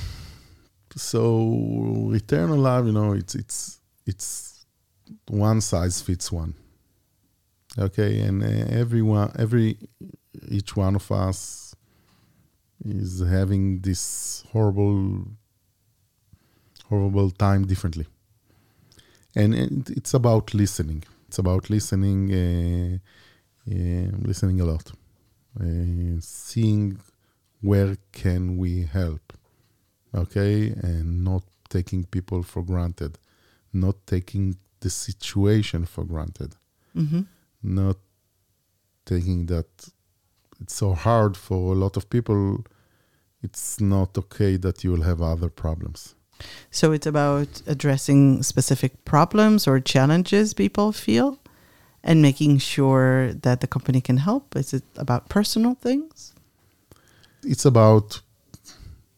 so 0.96 2.06
return 2.08 2.50
on 2.50 2.62
love, 2.62 2.86
you 2.86 2.92
know, 2.92 3.12
it's 3.12 3.34
it's 3.34 3.80
it's 4.06 4.66
one 5.28 5.60
size 5.60 6.02
fits 6.02 6.30
one. 6.30 6.54
Okay, 7.78 8.20
and 8.20 8.42
uh, 8.42 8.76
everyone, 8.80 9.32
every 9.38 9.78
each 10.48 10.76
one 10.76 10.94
of 10.94 11.10
us 11.10 11.74
is 12.84 13.20
having 13.20 13.80
this 13.80 14.44
horrible, 14.52 15.26
horrible 16.94 17.30
time 17.30 17.66
differently, 17.66 18.06
and 19.34 19.54
it, 19.54 19.90
it's 19.90 20.14
about 20.14 20.54
listening. 20.54 21.04
It's 21.28 21.38
about 21.38 21.70
listening, 21.70 22.20
uh, 22.32 22.98
uh, 23.70 24.08
listening 24.28 24.60
a 24.60 24.64
lot, 24.64 24.92
uh, 25.60 26.20
seeing 26.20 26.98
where 27.60 27.96
can 28.12 28.56
we 28.56 28.82
help 28.84 29.32
okay? 30.14 30.74
And 30.82 31.24
not 31.24 31.42
taking 31.68 32.04
people 32.04 32.42
for 32.42 32.62
granted. 32.62 33.18
Not 33.72 33.96
taking 34.06 34.56
the 34.80 34.90
situation 34.90 35.84
for 35.86 36.04
granted. 36.04 36.56
Mm-hmm. 36.96 37.22
not 37.62 37.96
taking 39.04 39.46
that 39.46 39.90
it's 40.60 40.76
so 40.76 40.94
hard 40.94 41.36
for 41.36 41.72
a 41.72 41.76
lot 41.76 41.96
of 41.96 42.08
people. 42.08 42.64
It's 43.42 43.80
not 43.80 44.16
okay 44.16 44.56
that 44.58 44.84
you 44.84 44.92
will 44.92 45.02
have 45.02 45.20
other 45.20 45.48
problems 45.48 46.14
So, 46.70 46.92
it's 46.92 47.06
about 47.06 47.48
addressing 47.66 48.42
specific 48.42 48.92
problems 49.04 49.66
or 49.68 49.80
challenges 49.80 50.54
people 50.54 50.92
feel 50.92 51.38
and 52.02 52.20
making 52.20 52.58
sure 52.58 53.32
that 53.42 53.60
the 53.60 53.66
company 53.66 54.00
can 54.00 54.18
help. 54.18 54.56
Is 54.56 54.72
it 54.74 54.84
about 54.96 55.28
personal 55.28 55.74
things? 55.74 56.32
it's 57.46 57.66
about 57.66 58.22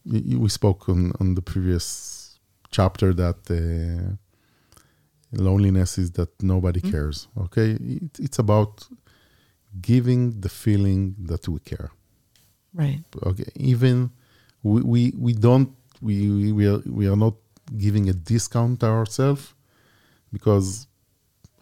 we 0.04 0.48
spoke 0.48 0.88
on, 0.88 1.12
on 1.20 1.34
the 1.36 1.42
previous 1.42 2.38
chapter 2.70 3.14
that 3.14 3.36
uh, 3.50 4.16
loneliness 5.32 5.98
is 5.98 6.10
that 6.12 6.30
nobody 6.42 6.80
Mm. 6.80 6.90
cares 6.90 7.28
okay 7.38 7.70
it, 7.80 8.18
it's 8.18 8.38
about 8.38 8.88
giving 9.80 10.40
the 10.40 10.48
feeling 10.48 11.14
that 11.28 11.46
we 11.48 11.58
care 11.60 11.90
Right. 12.74 13.02
okay 13.24 13.50
even 13.54 14.10
we 14.62 14.82
we, 14.82 15.12
we 15.18 15.32
don't 15.32 15.70
we, 16.00 16.52
we 16.52 16.66
are 16.66 16.82
we 16.86 17.08
are 17.08 17.16
not 17.16 17.34
giving 17.76 18.08
a 18.08 18.12
discount 18.12 18.80
to 18.80 18.86
ourselves 18.86 19.54
because 20.32 20.86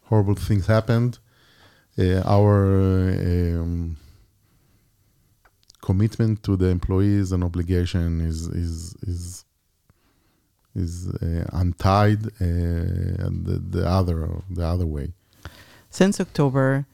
horrible 0.04 0.34
things 0.34 0.66
happened 0.66 1.18
uh, 1.98 2.20
our 2.26 3.10
um, 3.10 3.96
commitment 5.80 6.42
to 6.42 6.56
the 6.56 6.66
employees 6.66 7.32
and 7.32 7.42
obligation 7.44 8.20
is 8.20 8.46
is 8.48 8.94
is 9.02 9.44
is 10.74 11.08
uh, 11.22 11.44
untied 11.52 12.26
uh, 12.26 13.24
and 13.24 13.46
the, 13.46 13.62
the 13.78 13.88
other 13.88 14.42
the 14.50 14.64
other 14.64 14.86
way 14.86 15.12
Since 15.90 16.18
October 16.20 16.86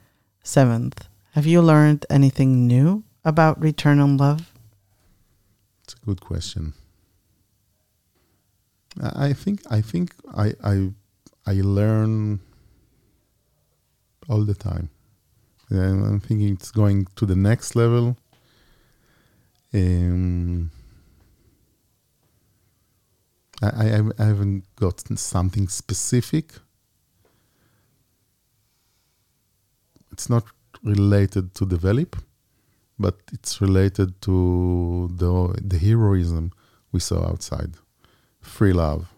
7th, 0.45 1.09
have 1.33 1.47
you 1.47 1.63
learned 1.63 2.05
anything 2.11 2.67
new 2.67 3.05
about 3.25 3.59
return 3.59 3.99
on 3.99 4.19
love? 4.19 4.53
It's 5.85 5.95
a 5.95 6.05
good 6.05 6.21
question. 6.21 6.75
I 9.21 9.35
think 9.35 9.61
I 9.71 9.83
think 9.83 10.15
I 10.35 10.55
I 10.65 10.93
I 11.47 11.61
learn 11.61 12.41
all 14.31 14.45
the 14.45 14.55
time. 14.55 14.89
And 15.69 16.05
I'm 16.05 16.21
thinking 16.21 16.55
it's 16.55 16.71
going 16.71 17.07
to 17.17 17.27
the 17.27 17.37
next 17.37 17.77
level. 17.77 18.17
Um, 19.75 20.71
I, 23.63 23.69
I 23.69 24.03
I 24.19 24.25
haven't 24.25 24.65
got 24.77 24.97
something 25.19 25.69
specific. 25.69 26.55
It's 30.13 30.31
not 30.31 30.45
related 30.83 31.55
to 31.57 31.67
Develeap, 31.67 32.15
but 32.99 33.17
it's 33.33 33.61
related 33.61 34.21
to 34.23 35.11
the 35.15 35.33
the 35.63 35.79
heroism 35.79 36.53
we 36.91 37.01
saw 37.01 37.29
outside. 37.29 37.75
Free 38.41 38.73
love, 38.73 39.13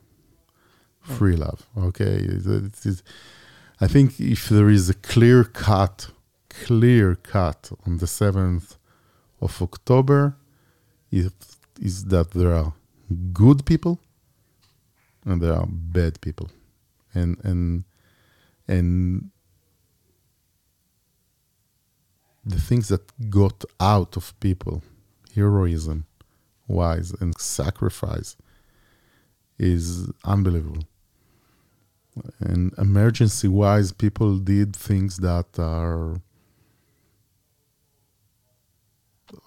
free 1.01 1.37
love. 1.37 1.67
Okay, 1.77 2.17
It- 2.17 2.47
it 2.47 2.87
is- 2.87 3.03
I 3.81 3.89
think 3.89 4.21
if 4.21 4.49
there 4.49 4.69
is 4.69 4.89
a 4.91 4.95
clear 4.95 5.45
cut, 5.45 6.11
clear 6.49 7.17
cut 7.17 7.73
on 7.87 7.99
the 7.99 8.07
seventh 8.07 8.77
of 9.41 9.61
October, 9.63 10.37
it 11.11 11.35
is 11.81 12.05
that 12.07 12.31
there 12.33 12.55
are 12.55 12.73
good 13.33 13.65
people 13.65 13.99
and 15.25 15.41
there 15.41 15.55
are 15.55 15.67
bad 15.67 16.21
people, 16.21 16.49
and 17.15 17.39
and 17.45 17.85
and 18.69 19.31
the 22.45 22.61
things 22.61 22.89
that 22.89 23.05
got 23.31 23.65
out 23.79 24.17
of 24.17 24.39
people, 24.41 24.83
heroism 25.35 26.07
wise 26.67 27.13
and 27.21 27.39
sacrifice, 27.41 28.37
is 29.63 30.11
unbelievable. 30.25 30.85
And 32.41 32.73
emergency 32.77 33.49
wise, 33.49 33.93
people 33.93 34.37
did 34.39 34.77
things 34.77 35.19
that 35.19 35.59
are, 35.59 36.21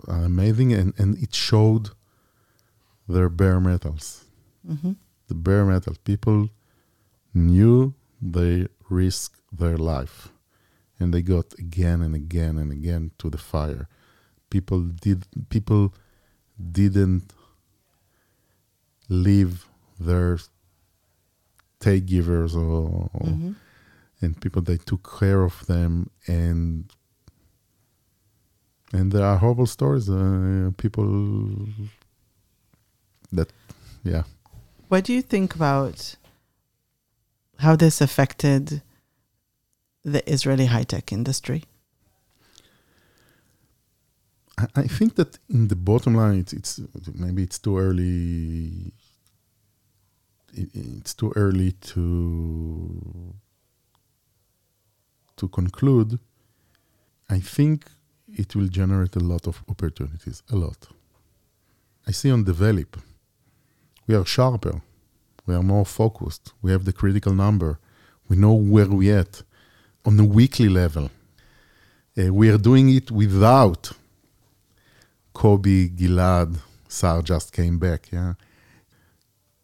are 0.08 0.23
amazing, 0.23 0.73
and, 0.73 0.93
and 0.97 1.17
it 1.21 1.36
showed 1.36 1.89
their 3.08 3.30
bare 3.30 3.60
metals. 3.60 4.25
Mm-hmm. 4.67 4.93
The 5.28 5.36
bare 5.36 5.65
metal. 5.65 5.95
People 6.04 6.49
knew 7.34 7.93
they 8.21 8.67
risked 8.89 9.41
their 9.51 9.78
life 9.78 10.30
and 10.99 11.13
they 11.13 11.21
got 11.21 11.54
again 11.60 12.01
and 12.01 12.15
again 12.15 12.58
and 12.58 12.71
again 12.71 13.12
to 13.19 13.30
the 13.30 13.38
fire. 13.38 13.88
People 14.49 14.82
did 14.82 15.25
people 15.49 15.93
didn't 16.71 17.34
leave 19.10 19.67
their 19.99 20.38
take 21.79 22.05
givers 22.05 22.55
or, 22.55 23.10
or 23.13 23.27
Mm-hmm. 23.27 23.51
and 24.21 24.41
people 24.41 24.62
that 24.63 24.86
took 24.86 25.19
care 25.19 25.43
of 25.43 25.65
them 25.67 26.10
and 26.27 26.86
and 28.93 29.12
there 29.12 29.25
are 29.25 29.38
horrible 29.38 29.65
stories 29.65 30.10
uh, 30.10 30.71
people 30.77 31.67
that 33.31 33.51
yeah 34.03 34.23
What 34.88 35.03
do 35.05 35.13
you 35.13 35.21
think 35.21 35.55
about 35.55 36.15
how 37.58 37.75
this 37.75 38.01
affected 38.01 38.81
the 40.03 40.21
Israeli 40.31 40.65
high 40.67 40.84
tech 40.84 41.12
industry? 41.12 41.63
I, 44.58 44.65
I 44.75 44.88
think 44.88 45.15
that 45.15 45.39
in 45.49 45.67
the 45.67 45.75
bottom 45.75 46.15
line, 46.15 46.39
it's, 46.39 46.53
it's 46.53 46.79
maybe 47.13 47.43
it's 47.43 47.60
too 47.60 47.77
early. 47.77 48.93
It, 50.56 50.70
it's 50.74 51.13
too 51.13 51.32
early 51.36 51.72
to 51.72 53.34
to 55.38 55.48
conclude. 55.50 56.20
I 57.30 57.39
think 57.39 57.86
it 58.28 58.56
will 58.56 58.68
generate 58.68 59.15
a 59.15 59.20
lot 59.20 59.48
of 59.48 59.62
opportunities. 59.68 60.44
A 60.52 60.56
lot. 60.56 60.88
I 62.08 62.12
see 62.12 62.32
on 62.32 62.46
Develeap. 62.46 62.94
We 64.08 64.15
are 64.15 64.26
sharper. 64.26 64.82
We 65.46 65.56
are 65.56 65.63
more 65.63 65.86
focused. 65.86 66.54
We 66.62 66.72
have 66.72 66.86
the 66.86 66.94
critical 66.94 67.34
number. 67.34 67.80
We 68.30 68.36
know 68.38 68.54
where 68.54 68.88
we 68.88 69.12
at 69.12 69.44
on 70.06 70.18
the 70.18 70.24
weekly 70.24 70.70
level. 70.70 71.10
Uh, 72.18 72.34
we 72.34 72.50
are 72.50 72.58
doing 72.58 72.89
it 72.89 73.12
without 73.12 73.91
Kobe, 75.34 75.89
Gilad, 75.89 76.58
Sar 76.88 77.22
just 77.22 77.52
came 77.52 77.78
back, 77.78 78.10
yeah. 78.12 78.36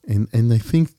And 0.08 0.28
and 0.34 0.52
I 0.54 0.58
think 0.58 0.92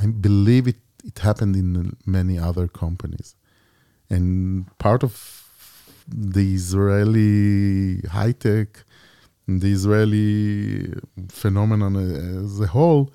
I 0.00 0.06
believe 0.06 0.68
it 0.68 0.76
it 1.04 1.18
happened 1.18 1.56
in 1.56 1.96
many 2.06 2.38
other 2.38 2.68
companies. 2.68 3.34
And 4.08 4.66
part 4.78 5.02
of 5.02 5.14
the 6.08 6.54
Israeli 6.54 8.00
high 8.08 8.32
tech 8.32 8.84
the 9.58 9.72
Israeli 9.72 10.94
phenomenon 11.28 11.96
as 11.96 12.60
a 12.60 12.66
whole 12.66 13.12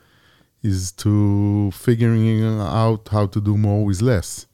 is 0.61 0.91
to 0.91 1.71
figuring 1.71 2.43
out 2.59 3.07
how 3.09 3.27
to 3.27 3.39
do 3.39 3.55
more 3.55 3.85
with 3.85 4.01
less. 4.01 4.47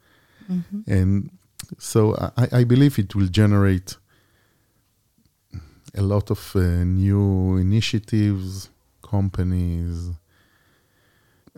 Mm-hmm. 0.51 0.81
And 0.91 1.31
so 1.79 2.15
I, 2.37 2.47
I, 2.59 2.63
believe 2.65 2.99
it 2.99 3.15
will 3.15 3.27
generate 3.27 3.95
a 5.95 6.01
lot 6.01 6.29
of 6.29 6.51
uh, 6.55 6.59
new 6.83 7.57
initiatives, 7.57 8.69
companies, 9.15 9.95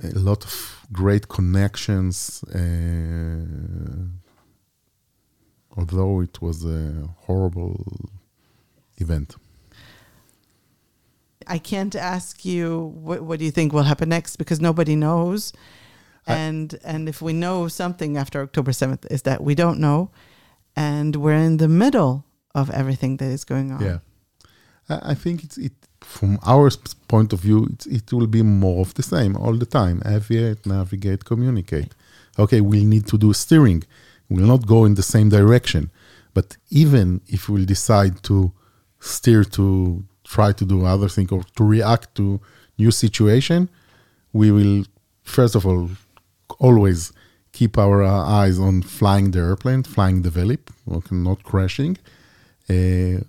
a 0.03 0.19
lot 0.29 0.43
of 0.43 0.53
great 0.91 1.25
connections. 1.27 2.43
Uh, 2.59 4.05
although 5.77 6.21
it 6.21 6.41
was 6.41 6.57
a 6.65 7.07
horrible 7.25 7.77
event. 8.97 9.35
I 11.47 11.57
can't 11.57 11.95
ask 11.95 12.45
you 12.45 12.93
what, 13.07 13.21
what 13.21 13.39
do 13.39 13.45
you 13.45 13.51
think 13.51 13.73
will 13.73 13.83
happen 13.83 14.09
next 14.09 14.37
because 14.37 14.59
nobody 14.61 14.95
knows. 14.95 15.53
and 16.25 16.79
and 16.91 17.09
if 17.09 17.21
we 17.21 17.33
know 17.33 17.67
something 17.67 18.17
after 18.17 18.41
October 18.41 18.71
7th 18.71 19.05
is 19.11 19.23
that 19.23 19.39
we 19.47 19.53
don't 19.55 19.79
know 19.87 20.09
and 20.73 21.15
we're 21.17 21.43
in 21.49 21.57
the 21.57 21.67
middle 21.67 22.13
of 22.55 22.69
everything 22.69 23.17
that 23.17 23.29
is 23.37 23.43
going 23.43 23.71
on. 23.75 23.81
Yeah. 23.81 23.99
I 24.89 25.15
think 25.15 25.43
it's 25.43 25.57
it 25.57 25.73
from 26.03 26.39
our 26.45 26.69
point 27.07 27.33
of 27.33 27.39
view 27.39 27.67
it, 27.85 28.11
will 28.11 28.27
be 28.27 28.43
more 28.43 28.81
of 28.81 28.93
the 28.93 29.03
same 29.03 29.35
all 29.35 29.53
the 29.53 29.65
time. 29.65 30.01
Aviate, 30.01 30.65
navigate, 30.65 31.25
communicate. 31.25 31.93
Okay, 32.37 32.61
we'll 32.61 32.85
need 32.85 33.07
to 33.07 33.17
do 33.17 33.33
steering. 33.33 33.83
We'll 34.29 34.47
not 34.47 34.65
go 34.65 34.85
in 34.85 34.95
the 34.95 35.03
same 35.03 35.29
direction. 35.29 35.91
But 36.33 36.57
even 36.69 37.21
if 37.27 37.49
we'll 37.49 37.65
decide 37.65 38.23
to 38.23 38.51
steer 38.99 39.43
to 39.43 40.03
try 40.23 40.51
to 40.53 40.65
do 40.65 40.85
other 40.85 41.09
thing 41.09 41.29
or 41.31 41.43
to 41.57 41.63
react 41.63 42.15
to 42.15 42.39
new 42.77 42.91
situation, 42.91 43.69
we 44.31 44.51
will 44.51 44.85
first 45.23 45.55
of 45.55 45.65
all 45.65 45.89
always 46.59 47.11
keep 47.51 47.77
our 47.77 48.01
uh, 48.03 48.09
eyes 48.41 48.59
on 48.59 48.81
flying 48.81 49.31
the 49.31 49.39
airplane, 49.39 49.83
flying 49.83 50.23
Develeap, 50.23 50.69
okay, 50.91 51.15
not 51.15 51.43
crashing. 51.43 51.97
Uh, 52.69 53.19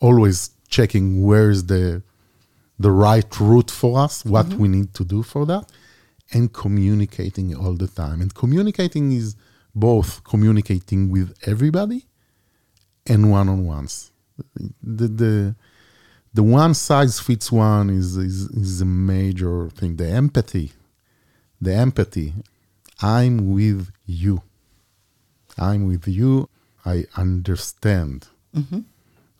always 0.00 0.50
checking 0.68 1.24
where 1.24 1.50
is 1.50 1.66
the 1.66 2.02
the 2.78 2.90
right 2.90 3.40
route 3.40 3.70
for 3.70 3.98
us, 3.98 4.24
what 4.24 4.46
mm-hmm. 4.46 4.62
we 4.62 4.68
need 4.68 4.94
to 4.94 5.04
do 5.04 5.22
for 5.22 5.44
that, 5.46 5.64
and 6.32 6.52
communicating 6.52 7.54
all 7.56 7.74
the 7.74 7.88
time. 7.88 8.20
And 8.20 8.32
communicating 8.32 9.10
is 9.10 9.34
both 9.74 10.22
communicating 10.24 11.10
with 11.10 11.36
everybody 11.46 12.06
and 13.06 13.30
one 13.30 13.48
on 13.48 13.64
ones. 13.66 14.12
The, 14.82 15.08
the 15.08 15.54
the 16.34 16.42
one 16.42 16.74
size 16.74 17.18
fits 17.18 17.50
one 17.50 17.90
is, 17.90 18.16
is, 18.16 18.42
is 18.50 18.80
a 18.80 18.84
major 18.84 19.70
thing. 19.70 19.96
The 19.96 20.08
empathy, 20.08 20.72
the 21.60 21.74
empathy. 21.74 22.34
I'm 23.00 23.52
with 23.52 23.90
you. 24.06 24.42
I'm 25.56 25.86
with 25.86 26.06
you. 26.06 26.48
I 26.84 27.06
understand. 27.16 28.28
Mm-hmm. 28.54 28.80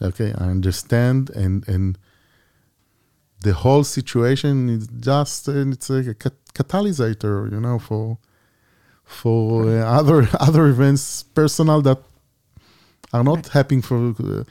Okay, 0.00 0.32
I 0.38 0.44
understand, 0.44 1.30
and 1.30 1.66
and 1.68 1.98
the 3.40 3.52
whole 3.52 3.84
situation 3.84 4.68
is 4.68 4.88
just 5.00 5.48
it's 5.48 5.90
like 5.90 6.06
a 6.06 6.30
catalyst, 6.54 7.00
you 7.22 7.60
know, 7.60 7.78
for 7.78 8.18
for 9.04 9.68
uh, 9.68 9.84
other 9.98 10.28
other 10.38 10.66
events, 10.66 11.22
personal 11.22 11.82
that 11.82 11.98
are 13.12 13.24
not 13.24 13.36
right. 13.36 13.48
happening 13.48 13.82
for. 13.82 14.14
Uh, 14.18 14.44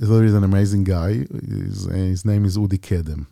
there 0.00 0.22
is 0.22 0.32
an 0.32 0.44
amazing 0.44 0.84
guy. 0.84 1.26
His, 1.48 1.86
his 1.86 2.24
name 2.24 2.44
is 2.44 2.56
Udi 2.56 2.78
Kedem. 2.78 3.26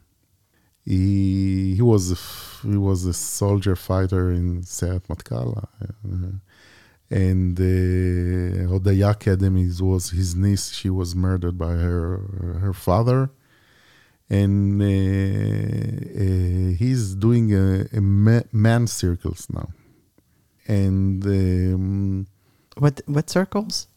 He 0.84 1.74
he 1.76 1.82
was 1.82 2.12
a, 2.12 2.66
he 2.68 2.76
was 2.76 3.04
a 3.04 3.12
soldier 3.12 3.76
fighter 3.76 4.30
in 4.32 4.62
Sayeret 4.62 5.06
Matkal, 5.06 5.58
uh, 5.58 6.38
and 7.10 7.58
uh, 7.58 8.68
Hodaya 8.70 9.80
was 9.80 10.10
his 10.10 10.34
niece. 10.34 10.72
She 10.72 10.90
was 10.90 11.14
murdered 11.14 11.58
by 11.58 11.72
her 11.72 12.58
her 12.60 12.72
father, 12.72 13.30
and 14.28 14.82
uh, 14.82 14.86
uh, 14.86 16.76
he's 16.76 17.14
doing 17.14 17.54
a, 17.54 17.86
a 17.92 18.00
man 18.00 18.86
circles 18.86 19.46
now 19.50 19.68
and 20.68 21.24
um, 21.24 22.26
what 22.78 23.00
what 23.06 23.30
circles? 23.30 23.88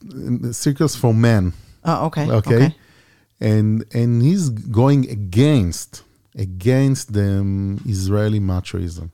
Circles 0.52 0.96
for 0.96 1.14
men. 1.14 1.54
Oh, 1.84 2.06
okay. 2.08 2.30
Okay. 2.30 2.56
okay. 2.56 2.76
And 3.40 3.86
and 3.94 4.22
he's 4.22 4.50
going 4.50 5.10
against 5.10 6.04
against 6.36 7.14
the 7.14 7.80
Israeli 7.86 8.40
machoism 8.40 9.12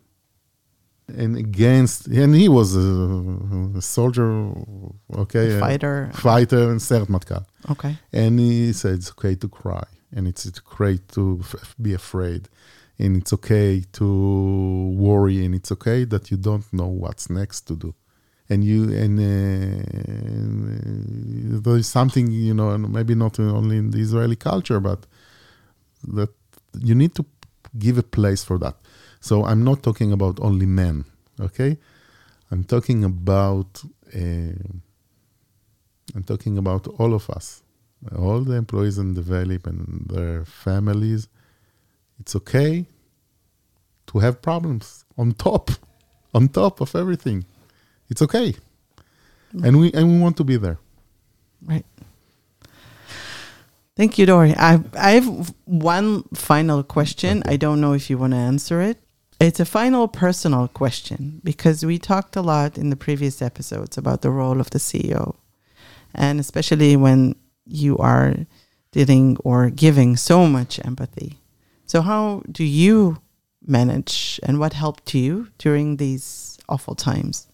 and 1.07 1.37
against 1.37 2.07
and 2.07 2.33
he 2.35 2.49
was 2.49 2.75
a, 2.75 3.77
a 3.77 3.81
soldier 3.81 4.51
okay 5.15 5.57
a 5.57 5.59
fighter 5.59 6.09
a 6.11 6.17
fighter. 6.17 6.71
in 6.71 6.77
Sayeret 6.77 7.07
Matkal. 7.07 7.45
Okay. 7.69 7.97
And 8.11 8.39
he 8.39 8.73
said 8.73 8.95
it's 8.95 9.11
okay 9.11 9.35
to 9.35 9.47
cry 9.47 9.85
and 10.15 10.27
it's, 10.27 10.45
it's 10.45 10.59
great 10.59 11.07
to 11.09 11.41
f- 11.41 11.75
be 11.81 11.93
afraid 11.93 12.49
and 12.97 13.17
it's 13.17 13.33
okay 13.33 13.83
to 13.93 14.95
worry 14.95 15.45
and 15.45 15.53
it's 15.53 15.71
okay 15.71 16.05
that 16.05 16.31
you 16.31 16.37
don't 16.37 16.71
know 16.73 16.87
what's 16.87 17.29
next 17.29 17.61
to 17.61 17.75
do. 17.75 17.93
And 18.47 18.63
you 18.63 18.83
and 18.95 19.19
uh, 19.19 19.31
there 21.61 21.77
is 21.77 21.87
something 21.87 22.31
you 22.31 22.53
know 22.53 22.69
and 22.71 22.91
maybe 22.91 23.15
not 23.15 23.39
only 23.39 23.77
in 23.77 23.89
the 23.89 23.99
israeli 23.99 24.35
culture 24.35 24.79
but 24.79 25.07
that 26.07 26.29
you 26.79 26.93
need 26.93 27.15
to 27.15 27.25
give 27.79 27.97
a 27.97 28.03
place 28.03 28.43
for 28.43 28.59
that 28.59 28.75
so 29.27 29.33
i'm 29.49 29.63
not 29.69 29.79
talking 29.87 30.11
about 30.17 30.35
only 30.47 30.65
men 30.65 30.95
okay 31.47 31.77
i'm 32.51 32.63
talking 32.63 33.03
about 33.03 33.71
uh, 34.15 34.63
i'm 36.15 36.23
talking 36.31 36.55
about 36.57 36.83
all 36.99 37.13
of 37.13 37.29
us 37.37 37.63
all 38.17 38.41
the 38.49 38.55
employees 38.63 38.97
in 38.97 39.13
the 39.13 39.21
valley 39.21 39.59
and 39.65 40.05
their 40.13 40.45
families 40.45 41.27
it's 42.19 42.35
okay 42.35 42.85
to 44.07 44.19
have 44.19 44.41
problems 44.41 45.05
on 45.17 45.33
top, 45.33 45.71
on 46.33 46.47
top 46.47 46.81
of 46.81 46.95
everything. 46.95 47.45
It's 48.09 48.21
okay, 48.21 48.55
and 49.63 49.79
we 49.79 49.91
and 49.93 50.11
we 50.11 50.19
want 50.19 50.37
to 50.37 50.43
be 50.43 50.57
there. 50.57 50.77
Right. 51.65 51.85
Thank 53.97 54.17
you, 54.19 54.25
Dori. 54.25 54.53
I 54.55 54.79
I 54.93 55.11
have 55.11 55.53
one 55.65 56.23
final 56.35 56.83
question. 56.83 57.39
Okay. 57.39 57.53
I 57.53 57.57
don't 57.57 57.81
know 57.81 57.93
if 57.93 58.09
you 58.09 58.17
want 58.17 58.33
to 58.33 58.37
answer 58.37 58.81
it. 58.81 58.99
It's 59.39 59.59
a 59.59 59.65
final 59.65 60.07
personal 60.07 60.67
question 60.67 61.41
because 61.43 61.85
we 61.85 61.99
talked 61.99 62.35
a 62.35 62.41
lot 62.41 62.77
in 62.77 62.89
the 62.89 62.95
previous 62.95 63.41
episodes 63.41 63.97
about 63.97 64.21
the 64.21 64.31
role 64.31 64.59
of 64.59 64.69
the 64.69 64.79
CEO, 64.79 65.35
and 66.13 66.39
especially 66.39 66.95
when 66.95 67.35
you 67.65 67.97
are 67.97 68.35
dealing 68.91 69.37
or 69.43 69.69
giving 69.69 70.15
so 70.15 70.47
much 70.47 70.79
empathy 70.85 71.39
so, 71.85 72.01
how 72.01 72.41
do 72.51 72.63
you 72.63 73.21
manage 73.65 74.39
and 74.43 74.59
what 74.59 74.73
helped 74.73 75.13
you 75.13 75.49
during 75.57 75.97
these 75.97 76.57
awful 76.67 76.95
times? 76.95 77.47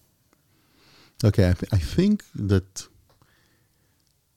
Okay, 1.22 1.50
I, 1.50 1.52
th- 1.52 1.72
I 1.72 1.78
think 1.78 2.24
that 2.34 2.88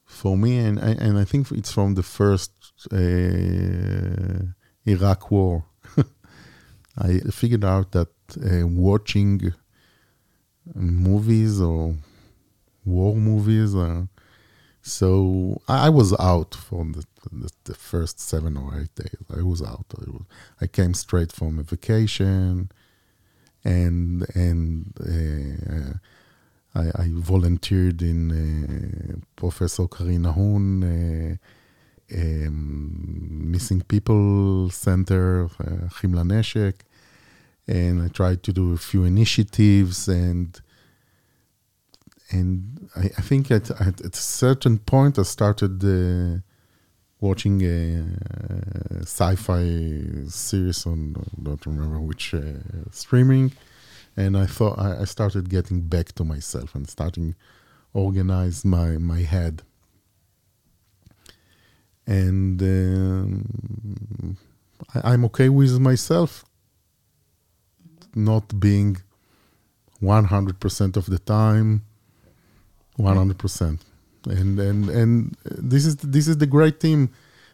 for 0.04 0.36
me, 0.36 0.58
and 0.58 0.78
I, 0.78 0.90
and 0.90 1.18
I 1.18 1.24
think 1.24 1.50
it's 1.50 1.72
from 1.72 1.94
the 1.94 2.02
first 2.02 2.52
uh, 2.92 4.52
Iraq 4.84 5.30
war, 5.30 5.64
I 6.98 7.18
figured 7.30 7.64
out 7.64 7.92
that 7.92 8.08
uh, 8.36 8.66
watching 8.66 9.52
movies 10.74 11.60
or 11.60 11.94
war 12.84 13.14
movies, 13.14 13.74
uh, 13.74 14.06
so 14.82 15.60
I, 15.68 15.88
was 15.90 16.14
out 16.18 16.54
for 16.54 16.84
the 16.84 17.04
the, 17.32 17.50
the, 17.64 17.74
first 17.74 18.20
seven 18.20 18.56
or 18.56 18.80
eight 18.80 18.94
days. 18.94 19.16
I 19.36 19.42
was 19.42 19.60
out. 19.60 19.86
I, 19.98 20.10
was, 20.10 20.22
I 20.60 20.66
came 20.68 20.94
straight 20.94 21.32
from 21.32 21.58
a 21.58 21.64
vacation, 21.64 22.70
and 23.64 24.26
and 24.34 24.92
uh, 25.00 26.80
I, 26.80 27.02
I, 27.02 27.08
volunteered 27.12 28.00
in 28.00 28.30
uh, 28.30 29.18
Professor 29.34 29.88
Karine 29.88 30.22
Nahon 30.22 30.84
uh, 30.84 31.36
um, 32.14 33.50
Missing 33.50 33.82
People 33.82 34.70
Center, 34.70 35.46
uh, 35.58 35.88
Chim 36.00 36.12
Laneshek, 36.12 36.74
and 37.66 38.02
I 38.02 38.08
tried 38.08 38.42
to 38.44 38.52
do 38.52 38.72
a 38.72 38.78
few 38.78 39.04
initiatives 39.04 40.08
and 40.08 40.60
and 42.30 42.88
I, 42.96 43.04
I 43.18 43.22
think 43.22 43.50
at, 43.50 43.70
at, 43.70 44.00
at, 44.00 44.14
a 44.14 44.22
certain 44.46 44.78
point 44.78 45.18
I 45.18 45.22
started 45.22 45.84
uh, 45.84 46.40
watching 47.20 47.62
a, 47.62 48.04
a 48.98 49.02
sci-fi 49.02 50.26
series 50.28 50.86
on 50.86 51.14
don't 51.42 51.64
remember 51.66 52.00
which 52.00 52.34
uh, 52.34 52.40
streaming, 52.90 53.52
and 54.16 54.36
I 54.36 54.46
thought 54.46 54.76
I, 54.76 55.02
I, 55.02 55.04
started 55.04 55.48
getting 55.48 55.82
back 55.82 56.14
to 56.16 56.24
myself 56.24 56.74
and 56.74 56.88
starting 56.88 57.36
organize 57.94 58.64
my 58.64 58.98
my 58.98 59.20
head. 59.20 59.62
and 62.06 62.62
um, 62.62 64.36
I, 64.94 65.12
I'm 65.12 65.24
okay 65.26 65.48
with 65.48 65.78
myself 65.78 66.44
not 68.16 68.58
being 68.58 68.96
100% 70.02 70.96
of 70.96 71.06
the 71.06 71.18
time 71.18 71.82
100% 72.98 73.80
and 74.28 74.58
and 74.58 74.88
and 74.88 75.36
this 75.44 75.86
is 75.86 75.96
this 75.96 76.26
is 76.26 76.38
the 76.38 76.46
great 76.46 76.80
team 76.80 77.10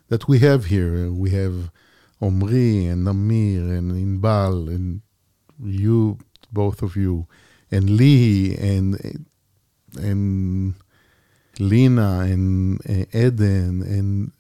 that 0.09 0.29
we 0.29 0.39
have 0.41 0.67
here. 0.67 1.11
We 1.11 1.31
have 1.31 1.71
Omri 2.21 2.87
and 2.87 3.07
Namir 3.07 3.63
and 3.79 3.93
Inbal 3.93 4.69
and 4.69 5.03
you 5.63 6.19
both 6.53 6.83
of 6.83 6.97
you 6.97 7.27
and 7.71 7.91
Lee 7.91 8.57
and 8.57 9.27
and 9.97 10.75
Lina 11.59 12.21
and 12.21 12.81
uh, 12.89 13.05
Eden 13.13 13.83
and 13.83 14.33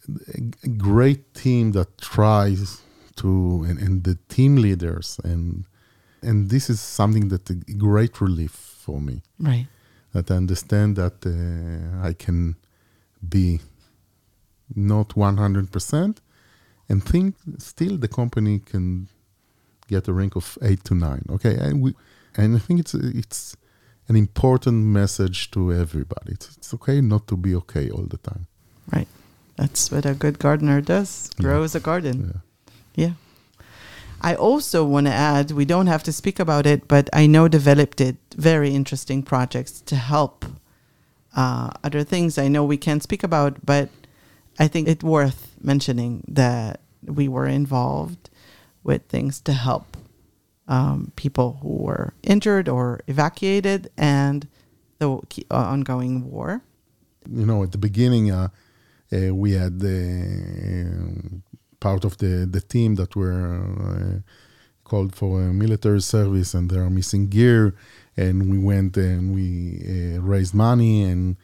a 0.64 0.68
great 0.68 1.35
team 1.35 1.73
that 1.73 1.99
tries 1.99 2.81
to 3.16 3.64
and, 3.68 3.79
and 3.79 4.05
the 4.05 4.18
team 4.29 4.57
leaders 4.57 5.20
and 5.23 5.64
and 6.23 6.49
this 6.51 6.68
is 6.70 6.81
something 6.81 7.29
that 7.29 7.51
a 7.51 7.55
great 7.77 8.20
relief 8.20 8.53
for 8.85 9.01
me 9.01 9.23
Right. 9.39 9.66
that 10.12 10.31
I 10.31 10.37
understand 10.37 10.97
that 10.97 11.25
uh, 11.27 12.09
I 12.09 12.12
can 12.14 12.57
be 13.29 13.61
not 14.75 15.09
100% 15.16 16.16
and 16.89 17.05
think 17.05 17.35
still 17.59 17.97
the 17.99 18.09
company 18.09 18.59
can 18.61 19.09
get 19.89 20.09
a 20.09 20.12
rank 20.12 20.37
of 20.37 20.59
8 20.62 20.85
to 20.85 20.95
9 20.95 21.23
okay 21.31 21.57
and 21.57 21.83
we 21.83 21.95
and 22.37 22.57
I 22.57 22.59
think 22.59 22.81
it's 22.81 22.95
it's 22.95 23.57
an 24.09 24.16
important 24.16 24.85
message 24.87 25.51
to 25.51 25.73
everybody 25.73 26.33
it's, 26.33 26.57
it's 26.57 26.75
okay 26.75 27.01
not 27.01 27.27
to 27.29 27.37
be 27.37 27.55
okay 27.55 27.91
all 27.91 28.07
the 28.09 28.18
time 28.18 28.47
Right. 28.93 29.09
That's 29.57 29.91
what 29.93 30.05
a 30.07 30.14
good 30.14 30.39
gardener 30.39 30.81
does. 30.81 31.31
Yeah. 31.37 31.43
Grows 31.45 31.75
a 31.77 31.81
garden. 31.81 32.16
yeah. 32.25 33.07
Yeah. 33.07 33.12
I 34.23 34.37
also 34.37 34.85
want 34.85 35.07
to 35.09 35.12
add, 35.12 35.51
we 35.51 35.64
don't 35.64 35.89
have 35.89 36.05
to 36.05 36.12
speak 36.12 36.39
about 36.39 36.64
it, 36.64 36.87
but 36.87 37.11
I 37.12 37.27
know 37.27 37.49
Develeap 37.49 37.97
did 37.97 38.16
very 38.37 38.73
interesting 38.73 39.25
projects 39.25 39.81
to 39.83 39.97
help 39.97 40.45
uh, 41.35 41.70
other 41.83 42.05
things 42.05 42.39
I 42.39 42.47
know 42.47 42.64
we 42.64 42.77
can't 42.77 43.03
speak 43.03 43.25
about, 43.25 43.66
but 43.66 43.89
I 44.61 44.68
think 44.68 44.87
it's 44.87 45.03
worth 45.03 45.57
mentioning 45.61 46.25
that 46.29 46.81
we 47.05 47.27
were 47.27 47.49
involved 47.49 48.31
with 48.85 49.07
things 49.09 49.41
to 49.41 49.53
help 49.53 49.97
um, 50.68 51.12
people 51.16 51.59
who 51.61 51.77
were 51.77 52.14
injured 52.23 52.68
or 52.68 53.01
evacuated 53.09 53.91
and 53.97 54.47
the 54.99 55.11
uh, 55.11 55.20
ongoing 55.51 56.31
war. 56.31 56.62
you 57.29 57.45
know, 57.45 57.64
at 57.64 57.73
the 57.73 57.79
beginning, 57.79 58.31
uh, 58.31 58.49
uh, 59.12 59.35
we 59.35 59.53
had 59.53 59.81
part 61.89 62.05
of 62.05 62.16
the, 62.22 62.33
the 62.57 62.61
team 62.74 62.91
that 63.01 63.16
were 63.16 63.43
uh, 63.89 64.18
called 64.85 65.12
for 65.20 65.41
military 65.64 66.01
service 66.01 66.51
and 66.55 66.70
they 66.70 66.78
are 66.85 66.91
missing 66.91 67.24
gear. 67.37 67.74
And 68.16 68.37
we 68.53 68.59
went 68.70 68.97
and 68.97 69.35
we 69.37 69.47
uh, 69.93 70.20
raised 70.33 70.55
money 70.55 70.95
and 71.11 71.37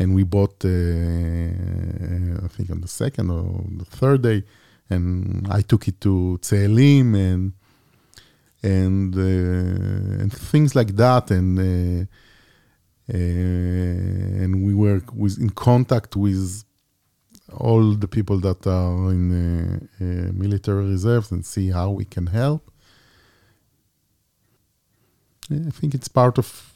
and 0.00 0.08
we 0.18 0.24
bought, 0.24 0.58
uh, 0.64 2.44
I 2.46 2.48
think, 2.54 2.68
on 2.74 2.80
the 2.80 2.92
second 3.02 3.26
or 3.30 3.44
the 3.82 3.88
third 3.98 4.20
day. 4.22 4.42
And 4.90 5.46
I 5.58 5.60
took 5.70 5.86
it 5.90 6.00
to 6.00 6.38
Tselim 6.42 7.08
and 7.28 7.42
and 8.74 9.14
uh, 9.14 10.20
and 10.22 10.30
things 10.50 10.70
like 10.74 10.92
that. 11.04 11.24
And 11.38 11.50
uh, 11.58 12.06
uh, 13.12 14.42
and 14.42 14.52
we 14.66 14.74
were 14.82 15.00
with, 15.22 15.36
in 15.44 15.50
contact 15.50 16.16
with 16.16 16.64
all 17.52 17.94
the 17.94 18.08
people 18.08 18.38
that 18.40 18.66
are 18.66 19.10
in 19.12 19.30
uh, 19.32 19.78
uh, 20.00 20.32
military 20.32 20.86
reserves 20.86 21.30
and 21.30 21.44
see 21.44 21.70
how 21.70 21.90
we 21.90 22.04
can 22.04 22.26
help. 22.26 22.70
I 25.50 25.70
think 25.70 25.94
it's 25.94 26.08
part 26.08 26.38
of 26.38 26.72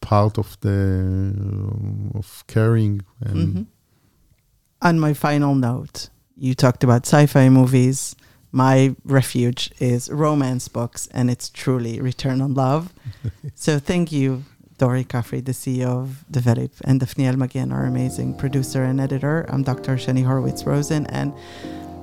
part 0.00 0.38
of 0.38 0.56
the 0.60 0.78
of 2.14 2.44
caring 2.46 3.02
and 3.20 3.36
Mhm. 3.36 3.66
On 4.82 5.00
my 5.00 5.14
final 5.14 5.54
note, 5.54 6.10
you 6.36 6.54
talked 6.54 6.84
about 6.84 7.06
sci-fi 7.06 7.48
movies. 7.48 8.14
My 8.52 8.94
refuge 9.04 9.72
is 9.80 10.08
romance 10.10 10.68
books, 10.68 11.08
and 11.12 11.30
it's 11.30 11.48
truly 11.50 12.00
Return 12.00 12.40
on 12.40 12.54
Love. 12.54 12.92
so 13.54 13.78
thank 13.78 14.12
you, 14.12 14.44
Dori 14.78 15.04
Kafri, 15.04 15.44
the 15.44 15.52
CEO 15.52 15.86
of 15.86 16.24
Develeap, 16.30 16.72
and 16.84 17.00
Daphne 17.00 17.34
Magan, 17.36 17.72
our 17.72 17.86
amazing 17.86 18.36
producer 18.36 18.84
and 18.84 19.00
editor. 19.00 19.46
I'm 19.48 19.62
Dr. 19.62 19.96
Shani 19.96 20.24
Horowitz-Rosen, 20.24 21.06
and 21.06 21.32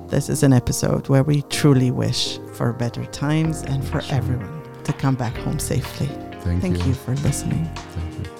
this 0.08 0.28
is 0.28 0.42
an 0.42 0.52
episode 0.52 1.08
where 1.08 1.22
we 1.22 1.42
truly 1.42 1.90
wish 1.90 2.38
for 2.54 2.72
better 2.72 3.04
times 3.06 3.62
and 3.62 3.84
for 3.84 4.02
everyone 4.10 4.62
to 4.84 4.92
come 4.92 5.14
back 5.14 5.36
home 5.36 5.58
safely. 5.58 6.06
thank, 6.40 6.60
Thank 6.62 6.86
you 6.86 6.94
for 6.94 7.14
listening. 7.16 7.64
Thank 7.74 8.26
you. 8.26 8.33